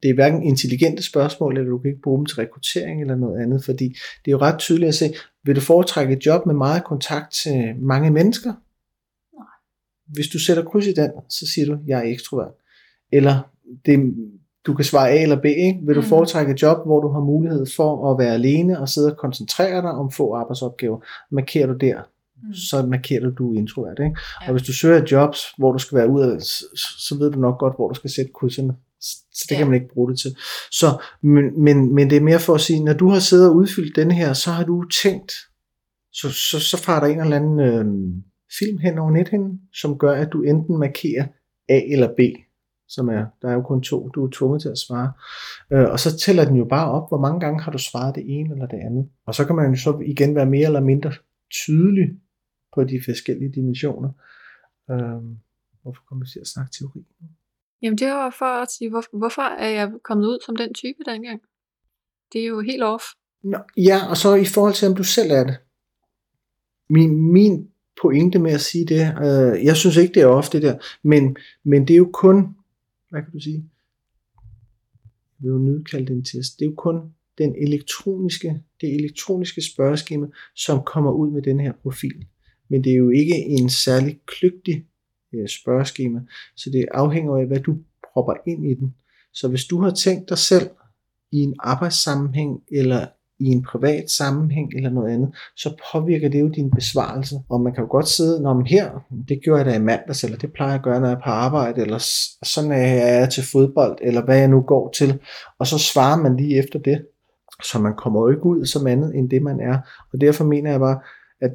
[0.07, 3.41] det er hverken intelligente spørgsmål, eller du kan ikke bruge dem til rekruttering eller noget
[3.41, 3.85] andet, fordi
[4.25, 7.33] det er jo ret tydeligt at se, vil du foretrække et job med meget kontakt
[7.43, 8.53] til mange mennesker?
[10.07, 12.51] Hvis du sætter kryds i den, så siger du, jeg er ekstrovert.
[13.11, 13.51] Eller
[13.85, 14.13] det,
[14.65, 15.79] du kan svare A eller B, ikke?
[15.83, 16.09] vil du Mhm.
[16.09, 19.81] foretrække et job, hvor du har mulighed for at være alene og sidde og koncentrere
[19.81, 20.99] dig om få arbejdsopgaver.
[21.31, 22.01] Markerer du der,
[22.43, 22.53] Mm.
[22.53, 23.99] så markerer du, du er introvert.
[23.99, 24.17] Ikke?
[24.41, 24.47] Ja.
[24.47, 26.65] Og hvis du søger et jobs, hvor du skal være ude, så,
[27.07, 28.75] så ved du nok godt, hvor du skal sætte krydserne.
[29.01, 29.57] Så det Ja.
[29.57, 30.31] kan man ikke bruge det til.
[30.71, 33.55] Så, men, men, men det er mere for at sige, når du har siddet og
[33.55, 35.31] udfyldt denne her, så har du tænkt,
[36.13, 37.85] så, så, så farer der en eller anden øh,
[38.59, 41.27] film hen over nethinden, som gør, at du enten markerer
[41.69, 42.19] A eller B,
[42.87, 45.11] som er, der er jo kun to, du er tvunget til at svare.
[45.73, 48.23] Øh, og så tæller den jo bare op, hvor mange gange har du svaret det
[48.27, 49.09] ene eller det andet.
[49.25, 51.11] Og så kan man jo så igen være mere eller mindre
[51.65, 52.09] tydelig
[52.75, 54.09] på de forskellige dimensioner.
[54.91, 55.21] Øh,
[55.81, 57.05] hvorfor kommer vi til at snakke teori?
[57.81, 60.97] Jamen det var for at sige, hvor, hvorfor er jeg kommet ud som den type
[61.05, 61.41] dengang?
[62.33, 63.03] Det er jo helt off.
[63.43, 65.57] Nå, ja, og så i forhold til, om du selv er det.
[66.89, 67.67] Min, min
[68.01, 71.37] pointe med at sige det, øh, jeg synes ikke, det er ofte det der, men,
[71.63, 72.55] men det er jo kun,
[73.09, 73.69] hvad kan du sige,
[75.39, 77.01] jeg vil jo nødkalde den en test, det er jo kun
[77.37, 82.25] den elektroniske, det elektroniske spørgeskema, som kommer ud med den her profil.
[82.69, 84.85] Men det er jo ikke en særlig kløgtig
[85.33, 86.19] øh, spørgeskema.
[86.55, 87.75] Så det afhænger af, hvad du
[88.13, 88.95] propper ind i den.
[89.33, 90.69] Så hvis du har tænkt dig selv
[91.31, 93.05] i en arbejdssammenhæng, eller
[93.39, 97.35] i en privat sammenhæng eller noget andet, så påvirker det jo din besvarelse.
[97.49, 98.91] Og man kan jo godt sidde, når man her,
[99.27, 101.21] det gjorde jeg da i mandags, eller det plejer jeg at gøre, når jeg er
[101.23, 101.97] på arbejde, eller
[102.43, 105.19] sådan er jeg til fodbold, eller hvad jeg nu går til,
[105.59, 107.05] og så svarer man lige efter det.
[107.63, 109.77] Så man kommer jo ikke ud som andet end det, man er.
[110.13, 110.99] Og derfor mener jeg bare,
[111.41, 111.51] at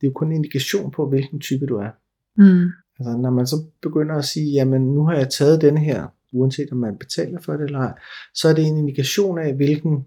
[0.00, 1.90] det er jo kun en indikation på, hvilken type du er.
[2.36, 2.68] Mm.
[3.00, 6.68] Altså, når man så begynder at sige, jamen nu har jeg taget den her, uanset
[6.72, 7.92] om man betaler for det eller ej,
[8.34, 10.06] så er det en indikation af, hvilken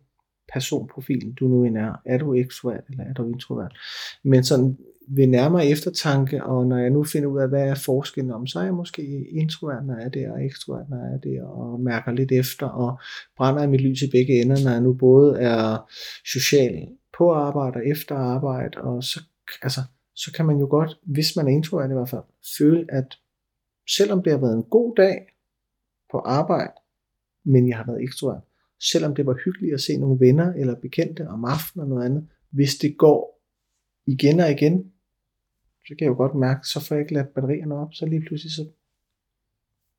[0.53, 1.93] personprofil du nu end er.
[2.05, 3.77] Er du ekstrovert eller er du introvert?
[4.23, 4.77] Men sådan
[5.07, 8.59] ved nærmere eftertanke, og når jeg nu finder ud af, hvad er forskellen om, så
[8.59, 11.79] er jeg måske introvert, når jeg er det, og ekstrovert, når jeg er det, og
[11.79, 12.99] mærker lidt efter, og
[13.37, 15.91] brænder mit lys i begge ender, når jeg nu både er
[16.33, 16.87] social
[17.17, 19.23] på arbejde og efter arbejde, og så,
[19.61, 19.81] altså,
[20.15, 22.23] så kan man jo godt, hvis man er introvert i hvert fald,
[22.57, 23.17] føle, at
[23.89, 25.27] selvom det har været en god dag
[26.11, 26.73] på arbejde,
[27.43, 28.41] men jeg har været ekstrovert,
[28.91, 32.27] selvom det var hyggeligt at se nogle venner eller bekendte om aftenen og noget andet,
[32.49, 33.41] hvis det går
[34.05, 34.91] igen og igen,
[35.87, 38.21] så kan jeg jo godt mærke, så får jeg ikke ladt batterierne op, så lige
[38.27, 38.67] pludselig så...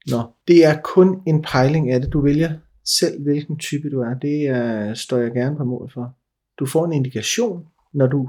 [0.07, 2.13] Nå, det er kun en pejling af det.
[2.13, 4.15] Du vælger selv, hvilken type du er.
[4.15, 6.17] Det er, står jeg gerne på mål for.
[6.59, 8.29] Du får en indikation, når du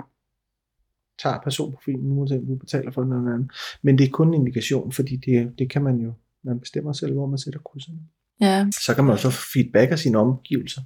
[1.23, 3.49] tager personprofilen, om du betaler for den eller anden.
[3.83, 6.13] Men det er kun en indikation, fordi det, det kan man jo,
[6.43, 7.99] man bestemmer selv, hvor man sætter krydserne.
[8.41, 8.65] Ja.
[8.85, 10.81] Så kan man jo så få feedback af sine omgivelser.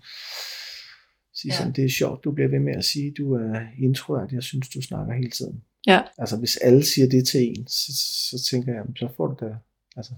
[1.33, 1.57] Sige Ja.
[1.57, 4.69] sådan, det er sjovt, du bliver ved med at sige, du er introvert, jeg synes,
[4.69, 5.61] du snakker hele tiden.
[5.87, 6.01] Ja.
[6.17, 7.91] Altså, hvis alle siger det til en, så,
[8.29, 9.51] så tænker jeg, så får du da,
[9.97, 10.13] altså,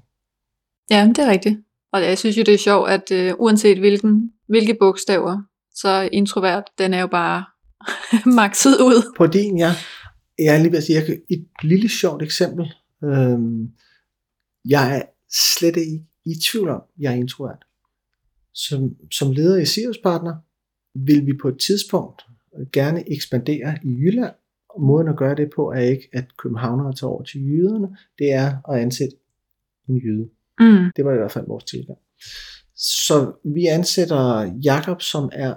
[0.89, 1.59] Ja, det er rigtigt.
[1.93, 5.41] Og jeg synes jo, det er sjovt, at øh, uanset hvilken, hvilke bogstaver,
[5.75, 7.43] så introvert, den er jo bare
[8.41, 9.13] makset ud.
[9.17, 9.71] på din, ja,
[10.45, 12.73] jeg er lige ved at sige, jeg kan, et lille sjovt eksempel,
[13.03, 13.71] øhm,
[14.65, 15.01] jeg er
[15.57, 17.65] slet ikke i tvivl om, jeg er introvert.
[18.53, 20.35] Som, som leder i Sirius Partner,
[20.93, 22.21] vil vi på et tidspunkt
[22.73, 24.33] gerne ekspandere i Jylland,
[24.69, 28.33] og måden at gøre det på er ikke, at københavnere tager over til jyderne, det
[28.33, 29.15] er at ansætte
[29.89, 30.29] en jyde.
[30.59, 30.91] Mm.
[30.95, 31.99] Det var i hvert fald vores tilgang.
[32.75, 35.55] Så vi ansætter Jakob, som er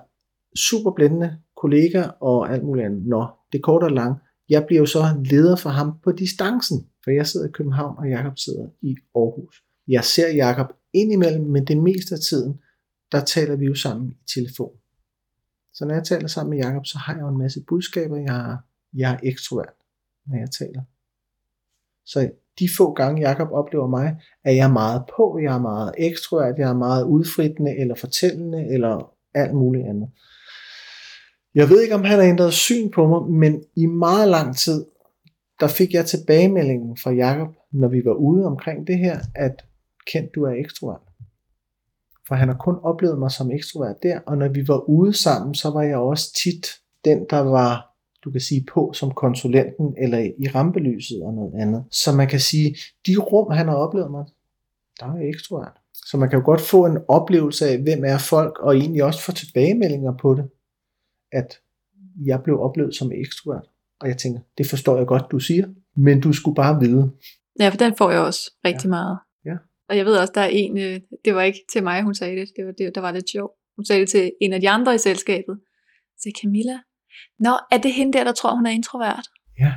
[0.57, 3.07] super blændende kollega og alt muligt andet.
[3.07, 4.24] Nå, det er kort og langt.
[4.49, 8.09] Jeg bliver jo så leder for ham på distancen, for jeg sidder i København, og
[8.09, 9.65] Jakob sidder i Aarhus.
[9.89, 12.61] Jeg ser Jakob indimellem, men det meste af tiden,
[13.13, 14.73] der taler vi jo sammen i telefon.
[15.73, 18.17] Så når jeg taler sammen med Jakob, så har jeg jo en masse budskaber.
[18.17, 18.57] Jeg er,
[18.95, 19.73] jeg er ekstrovert,
[20.27, 20.83] når jeg taler.
[22.07, 26.59] Så de få gange Jakob oplever mig, er jeg meget på, jeg er meget ekstrovert,
[26.59, 30.11] jeg er meget udfrittende eller fortællende eller alt muligt andet.
[31.55, 34.85] Jeg ved ikke, om han har ændret syn på mig, men i meget lang tid,
[35.61, 39.65] der fik jeg tilbagemeldingen fra Jakob, når vi var ude omkring det her, at
[40.07, 41.01] kendt du er ekstrovert.
[42.29, 45.55] For han har kun oplevet mig som ekstrovert der, og når vi var ude sammen,
[45.55, 46.67] så var jeg også tit
[47.05, 47.95] den, der var,
[48.25, 51.85] du kan sige, på som konsulenten, eller i rampelyset og noget andet.
[51.91, 52.77] Så man kan sige,
[53.07, 54.25] de rum, han har oplevet mig,
[55.01, 55.73] der er jeg ekstrovert.
[55.95, 59.21] Så man kan jo godt få en oplevelse af, hvem er folk, og egentlig også
[59.21, 60.45] få tilbagemeldinger på det,
[61.35, 61.61] at
[62.27, 63.67] jeg blev oplevet som ekstrovert.
[64.01, 65.67] Og jeg tænker, det forstår jeg godt, du siger,
[65.97, 67.11] men du skulle bare vide.
[67.61, 68.91] Ja, for den får jeg også rigtig Ja.
[68.91, 69.19] meget.
[69.45, 69.57] Ja.
[69.89, 72.37] Og jeg ved også, der er en, øh, det var ikke til mig, hun sagde
[72.41, 73.53] det, det var, det, der var lidt sjovt.
[73.77, 75.59] Hun sagde det til en af de andre i selskabet.
[76.19, 76.79] Så Camilla,
[77.39, 79.27] Nå, er det hende der, der tror, hun er introvert?
[79.59, 79.75] Ja.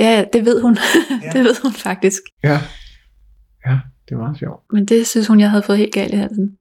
[0.00, 0.76] Ja, det ved hun.
[1.22, 1.30] Ja.
[1.38, 2.22] det ved hun faktisk.
[2.44, 2.58] Ja,
[3.66, 3.78] ja
[4.08, 4.62] det var sjovt.
[4.72, 6.58] Men det synes hun, jeg havde fået helt galt i halsen.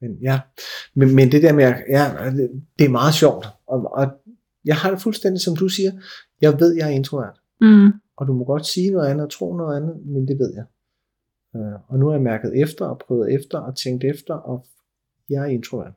[0.00, 0.40] Men, ja.
[0.94, 3.46] men, men det der med, ja, det- det er meget sjovt.
[3.66, 4.06] Og, og
[4.64, 5.92] jeg har det fuldstændig, som du siger.
[6.40, 7.40] Jeg ved, jeg er introvert.
[7.60, 7.86] Mm.
[8.16, 10.64] Og du må godt sige noget andet og tro noget andet, men det ved jeg.
[11.56, 14.66] Øh, og nu har jeg mærket efter og prøvet efter og tænkt efter, og
[15.28, 15.92] jeg er introvert.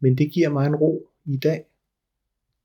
[0.00, 1.66] Men det giver mig en ro i dag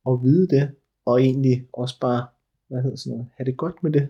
[0.10, 0.72] at vide det,
[1.06, 2.28] og egentlig også bare,
[2.68, 4.10] hvad hedder sådan noget, have det godt med det.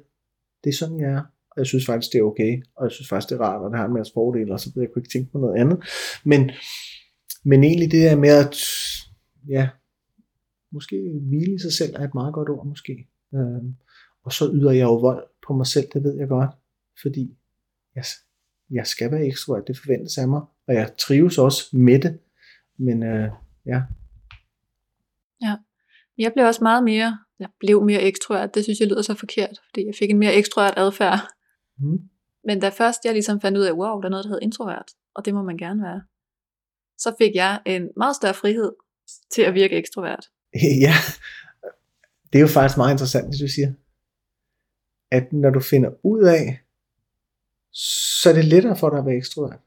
[0.64, 1.22] Det er sådan, jeg er.
[1.52, 2.64] Og jeg synes faktisk, det er okay.
[2.76, 4.72] Og jeg synes faktisk, det er rart, og det har en masse fordele, og så
[4.76, 5.78] jeg kunne ikke tænke på noget andet.
[6.26, 6.52] Men,
[7.44, 8.56] men egentlig det der med at,
[9.50, 9.70] ja,
[10.72, 10.96] måske
[11.30, 13.08] hvile i sig selv er et meget godt ord, måske.
[13.36, 13.64] Øh,
[14.24, 16.50] og så yder jeg jo vold på mig selv, det ved jeg godt.
[17.02, 17.38] Fordi
[17.96, 18.04] jeg,
[18.72, 20.42] jeg skal være ekstrovert, det forventes af mig.
[20.68, 22.20] Og jeg trives også med det.
[22.78, 23.30] Men øh,
[23.66, 23.82] ja,
[26.18, 29.62] Jeg blev også meget mere, jeg blev mere ekstrovert, det synes jeg lyder så forkert,
[29.70, 31.20] fordi jeg fik en mere ekstrovert adfærd
[31.82, 32.10] mm,
[32.44, 34.92] Men da først jeg ligesom fandt ud af, wow, der er noget, der hedder introvert,
[35.16, 36.02] og det må man gerne være,
[36.98, 38.72] så fik jeg en meget større frihed
[39.34, 40.26] til at virke ekstrovert.
[40.86, 40.94] ja,
[42.30, 43.74] det er jo faktisk meget interessant, det du siger.
[45.12, 46.60] at når du finder ud af,
[48.22, 49.60] så er det lettere for dig at være ekstrovert.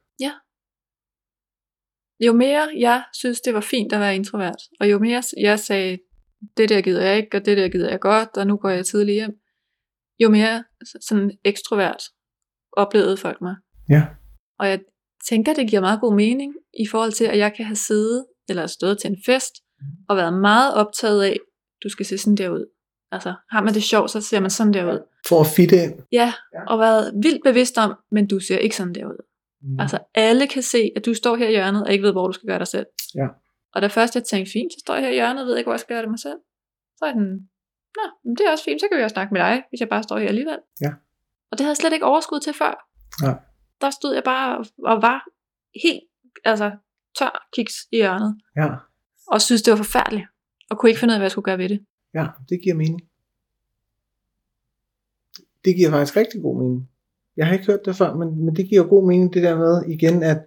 [2.20, 5.98] Jo mere jeg synes, det var fint at være introvert, og jo mere jeg sagde,
[6.56, 8.86] det der gider jeg ikke, og det der gider jeg godt, og nu går jeg
[8.86, 9.38] tidligt hjem,
[10.18, 10.64] jo mere
[11.00, 12.02] sådan ekstrovert
[12.72, 13.54] oplevede folk mig.
[13.88, 14.06] Ja.
[14.58, 14.80] Og jeg
[15.28, 18.66] tænker, det giver meget god mening i forhold til, at jeg kan have siddet eller
[18.66, 19.52] stået til en fest
[20.08, 21.36] og været meget optaget af,
[21.84, 22.66] du skal se sådan der ud.
[23.12, 24.98] Altså, har man det sjovt, så ser man sådan der ud.
[25.28, 25.94] For at fitte ind.
[26.12, 26.32] Ja,
[26.68, 29.26] og været vildt bevidst om, men du ser ikke sådan der ud.
[29.62, 29.80] Mm.
[29.80, 32.32] Altså, alle kan se, at du står her i hjørnet og ikke ved, hvor du
[32.32, 32.86] skal gøre dig selv.
[33.14, 33.26] Ja.
[33.74, 35.66] Og da først jeg tænkte, fint, så står jeg her i hjørnet og ved ikke,
[35.66, 36.38] hvor jeg skal gøre det mig selv.
[36.98, 37.48] Så er den,
[37.96, 39.88] nå, men det er også fint, så kan vi også snakke med dig, hvis jeg
[39.88, 40.58] bare står her alligevel.
[40.80, 40.92] Ja.
[41.50, 42.74] Og det havde jeg slet ikke overskud til før.
[43.22, 43.38] Nej.
[43.80, 45.24] Der stod jeg bare og var
[45.82, 46.02] helt,
[46.44, 46.70] altså,
[47.18, 48.40] tør kiks i hjørnet.
[48.56, 48.68] Ja.
[49.26, 50.26] Og synes, det var forfærdeligt.
[50.70, 51.84] Og kunne ikke finde ud af, hvad jeg skulle gøre ved det.
[52.14, 53.00] ja, det giver mening.
[55.64, 56.90] Det giver faktisk rigtig god mening.
[57.36, 59.82] Jeg har ikke hørt det før, men, men det giver god mening, det der med
[59.88, 60.38] igen, at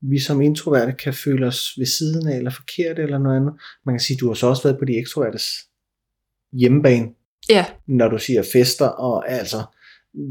[0.00, 3.54] vi som introverte kan føle os ved siden af, eller forkert, eller noget andet.
[3.86, 5.69] Man kan sige, du har så også været på de ekstrovertes
[6.52, 7.08] hjemmebane,
[7.48, 9.56] Ja, når du siger fester, og altså,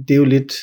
[0.07, 0.53] det er jo lidt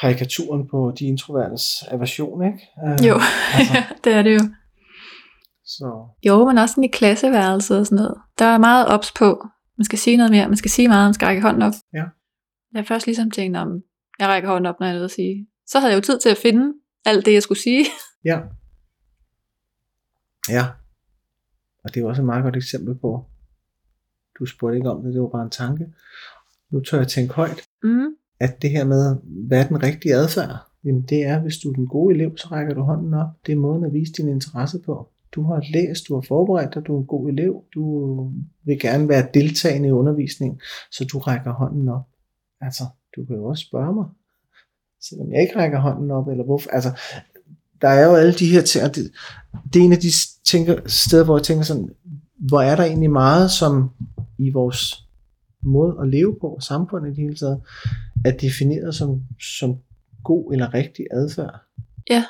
[0.00, 2.58] karikaturen på de introvertes aversion, ikke?
[2.86, 3.14] Øh, jo,
[3.54, 4.40] altså, det er det jo.
[5.64, 8.16] så, Jo, men også sådan i klasseværelset og sådan noget.
[8.38, 9.46] Der er meget ops på.
[9.78, 11.72] Man skal sige noget mere, man skal sige meget, man skal række hånden op.
[11.94, 12.04] Ja.
[12.72, 13.68] Jeg har først ligesom tænkt om,
[14.18, 15.46] jeg rækker hånden op, når jeg er at sige.
[15.66, 16.72] Så havde jeg jo tid til at finde
[17.04, 17.84] alt det, jeg skulle sige.
[18.24, 18.38] ja.
[20.48, 20.64] Ja.
[21.84, 23.26] Og det er jo også et meget godt eksempel på,
[24.38, 25.86] du spurgte ikke om det, det var bare en tanke.
[26.70, 28.06] Nu tør jeg tænke højt, Mm.
[28.40, 29.16] at det her med,
[29.48, 30.56] hvad er den rigtige adfærd?
[30.84, 33.28] Jamen det er, hvis du er den gode elev, så rækker du hånden op.
[33.46, 35.08] Det er måden at vise din interesse på.
[35.32, 37.82] Du har læst, du har forberedt dig, du er en god elev, du
[38.64, 40.60] vil gerne være deltagende i undervisningen,
[40.92, 42.06] så du rækker hånden op.
[42.60, 42.84] Altså,
[43.16, 44.04] du kan jo også spørge mig,
[45.02, 46.70] selvom jeg ikke rækker hånden op, eller hvorfor.
[46.70, 46.90] Altså,
[47.82, 49.10] der er jo alle de her ting, og det,
[49.72, 50.08] det er en af de
[50.44, 51.88] tænker, steder, hvor jeg tænker sådan,
[52.38, 53.90] hvor er der egentlig meget, som
[54.38, 55.04] i vores
[55.62, 57.60] måde at leve på, samfundet i det hele taget,
[58.24, 59.22] er defineret som,
[59.58, 59.78] som
[60.24, 61.54] god eller rigtig adfærd.
[62.10, 62.24] Ja.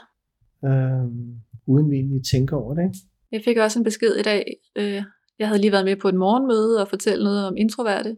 [0.64, 1.34] Øhm,
[1.66, 2.82] uden vi egentlig tænker over det.
[2.82, 2.98] Ikke?
[3.32, 4.44] Jeg fik også en besked i dag.
[4.76, 5.02] Øh,
[5.38, 8.10] jeg havde lige været med på et morgenmøde og fortælle noget om introverte.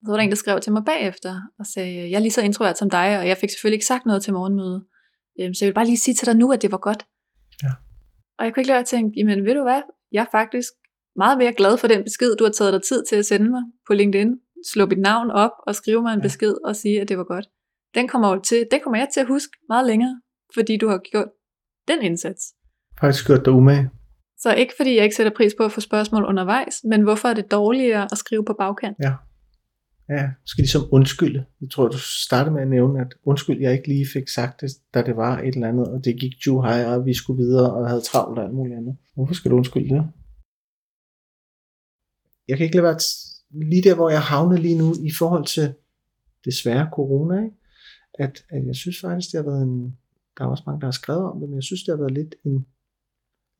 [0.00, 2.32] Og så var der en, der skrev til mig bagefter og sagde, jeg er lige
[2.32, 4.84] så introvert som dig, og jeg fik selvfølgelig ikke sagt noget til morgenmødet.
[5.40, 7.06] Øh, så jeg vil bare lige sige til dig nu, at det var godt.
[7.62, 7.70] Ja.
[8.38, 9.82] Og jeg kunne ikke lade at tænke, jamen ved du hvad,
[10.12, 10.72] jeg er faktisk
[11.16, 13.62] meget mere glad for den besked, du har taget dig tid til at sende mig
[13.86, 14.34] på LinkedIn.
[14.72, 16.22] Slå mit navn op og skrive mig en Ja.
[16.22, 17.46] besked og sige, at det var godt.
[17.94, 20.20] Den kommer, jo til, det kommer jeg til at huske meget længere,
[20.54, 21.28] fordi du har gjort
[21.88, 22.42] den indsats.
[23.00, 23.90] Faktisk gjort dig umage.
[24.38, 27.34] Så ikke fordi jeg ikke sætter pris på at få spørgsmål undervejs, men hvorfor er
[27.34, 28.96] det dårligere at skrive på bagkant?
[30.08, 31.44] Ja, du skal ligesom undskylde.
[31.60, 34.70] Jeg tror, du startede med at nævne, at undskyld, jeg ikke lige fik sagt det,
[34.94, 37.72] da det var et eller andet, og det gik jo hej, og vi skulle videre,
[37.74, 38.96] og havde travlt og alt muligt andet.
[39.14, 40.04] Hvorfor skal du undskylde det?
[42.48, 42.98] Jeg kan ikke lade være
[43.50, 45.74] lige der, hvor jeg havner lige nu, i forhold til
[46.44, 47.56] desværre corona, ikke?
[48.14, 49.98] At, at jeg synes faktisk, det har været en,
[50.38, 52.12] der er også mange, der har skrevet om det, men jeg synes, det har været
[52.12, 52.66] lidt en,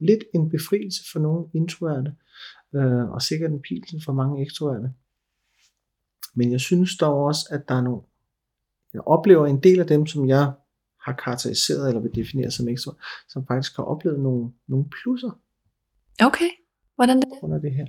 [0.01, 2.15] lidt en befrielse for nogle introverte,
[2.75, 4.93] øh, og sikkert en pilsen for mange ekstroverte.
[6.35, 8.03] Men jeg synes dog også, at der er nogle,
[8.93, 10.53] jeg oplever en del af dem, som jeg
[11.01, 15.41] har karakteriseret eller vil definere som ekstrovert, som faktisk har oplevet nogle, nogle plusser
[16.21, 16.51] Okay,
[16.95, 17.29] hvordan det?
[17.43, 17.87] under det her.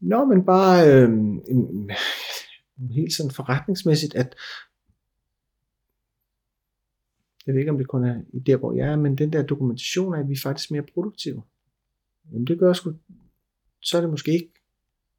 [0.00, 1.10] Nå, men bare øh,
[2.90, 4.34] helt sådan forretningsmæssigt, at
[7.46, 10.14] jeg ved ikke, om det kun er der, hvor jeg er, men den der dokumentation
[10.14, 11.42] af, at vi er faktisk mere produktive.
[12.32, 12.92] Jamen det gør sgu,
[13.80, 14.52] så er det måske ikke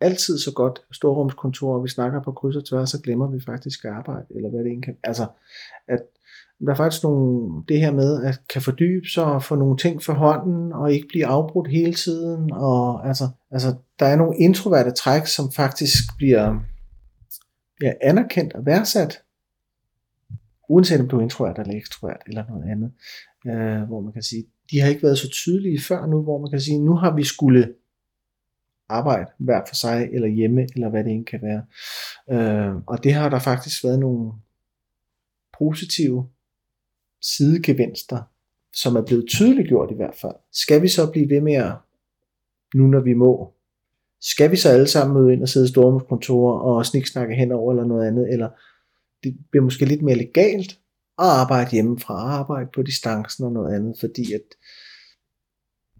[0.03, 3.85] altid så godt storrumskontor, og vi snakker på kryds og tværs, så glemmer vi faktisk
[3.85, 4.97] at arbejde, eller hvad det egentlig kan.
[5.03, 5.27] Altså,
[5.87, 5.99] at
[6.65, 10.03] der er faktisk nogle, det her med, at kan fordybe sig og få nogle ting
[10.03, 14.91] for hånden, og ikke blive afbrudt hele tiden, og altså, altså der er nogle introverte
[14.91, 16.59] træk, som faktisk bliver,
[17.77, 19.21] bliver anerkendt og værdsat,
[20.69, 22.91] uanset om du er introvert eller ekstrovert eller noget andet,
[23.47, 26.49] øh, hvor man kan sige, de har ikke været så tydelige før nu, hvor man
[26.49, 27.73] kan sige, nu har vi skulle
[28.89, 31.63] arbejde hver for sig, eller hjemme, eller hvad det end kan være.
[32.31, 34.31] Øh, og det har der faktisk været nogle
[35.59, 36.27] positive
[37.21, 38.21] sidegevinster,
[38.73, 40.35] som er blevet tydeliggjort i hvert fald.
[40.51, 41.73] Skal vi så blive ved med at,
[42.75, 43.53] nu når vi må,
[44.21, 47.85] skal vi så alle sammen møde ind og sidde i stormskontorer og sniksnakke henover eller
[47.85, 48.49] noget andet, eller
[49.23, 50.71] det bliver måske lidt mere legalt
[51.19, 54.41] at arbejde hjemmefra, at arbejde på distancen og noget andet, fordi at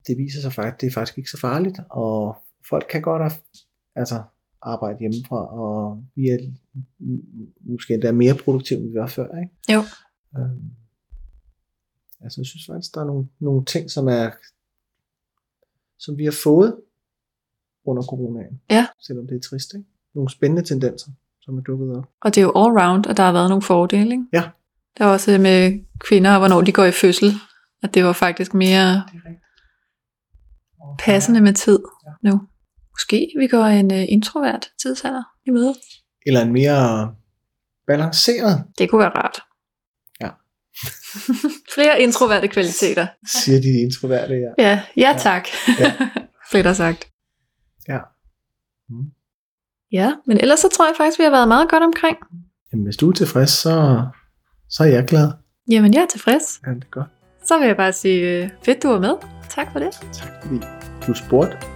[0.08, 2.36] det viser sig faktisk, det er faktisk ikke så farligt, og
[2.70, 3.32] folk kan godt af,
[3.96, 4.24] altså,
[4.62, 6.38] arbejde hjemmefra, og vi er
[7.60, 9.38] måske endda mere produktive, end vi var før.
[9.38, 9.54] Ikke?
[9.74, 9.80] Jo.
[10.38, 10.72] Øhm,
[12.22, 14.32] altså, jeg synes faktisk, der er nogle, nogle ting, som er
[16.04, 16.78] som vi har fået
[17.86, 18.62] under coronaen.
[18.70, 18.88] Ja.
[19.00, 19.74] Selvom det er trist.
[19.74, 19.88] Ikke?
[20.16, 21.12] Nogle spændende tendenser,
[21.42, 22.06] som er dukket op.
[22.22, 24.26] Og det er jo all round, at der har været nogle fordele, ikke?
[24.34, 24.44] Ja.
[24.98, 27.28] Der er også med kvinder, hvornår de går i fødsel,
[27.84, 29.04] at det var faktisk mere
[31.00, 32.30] passende med tid Ja.
[32.30, 32.42] nu.
[32.94, 35.76] Måske vi går en uh, introvert tidsalder i møde.
[36.26, 37.16] Eller en mere
[37.88, 39.40] balanceret, Det kunne være rart.
[40.22, 40.30] Ja.
[41.76, 43.08] Flere introverte kvaliteter.
[43.28, 44.34] siger de introverte.
[44.34, 44.64] Ja.
[44.70, 45.48] Ja, ja tak.
[45.80, 45.94] Ja.
[46.52, 47.08] Fedt sagt.
[47.88, 48.00] ja.
[48.90, 49.06] Mm.
[49.92, 52.18] Ja, men ellers så tror jeg faktisk, vi har været meget godt omkring.
[52.72, 54.06] Jamen, hvis du er tilfreds, så,
[54.70, 55.32] så er jeg glad.
[55.72, 56.62] Jamen, jeg er tilfreds.
[56.68, 57.08] Ja, det er godt.
[57.46, 59.16] Så vil jeg bare sige, øh, fedt du var med.
[59.50, 59.92] Tak for det.
[60.14, 60.60] Tak fordi
[61.08, 61.73] du spurgte.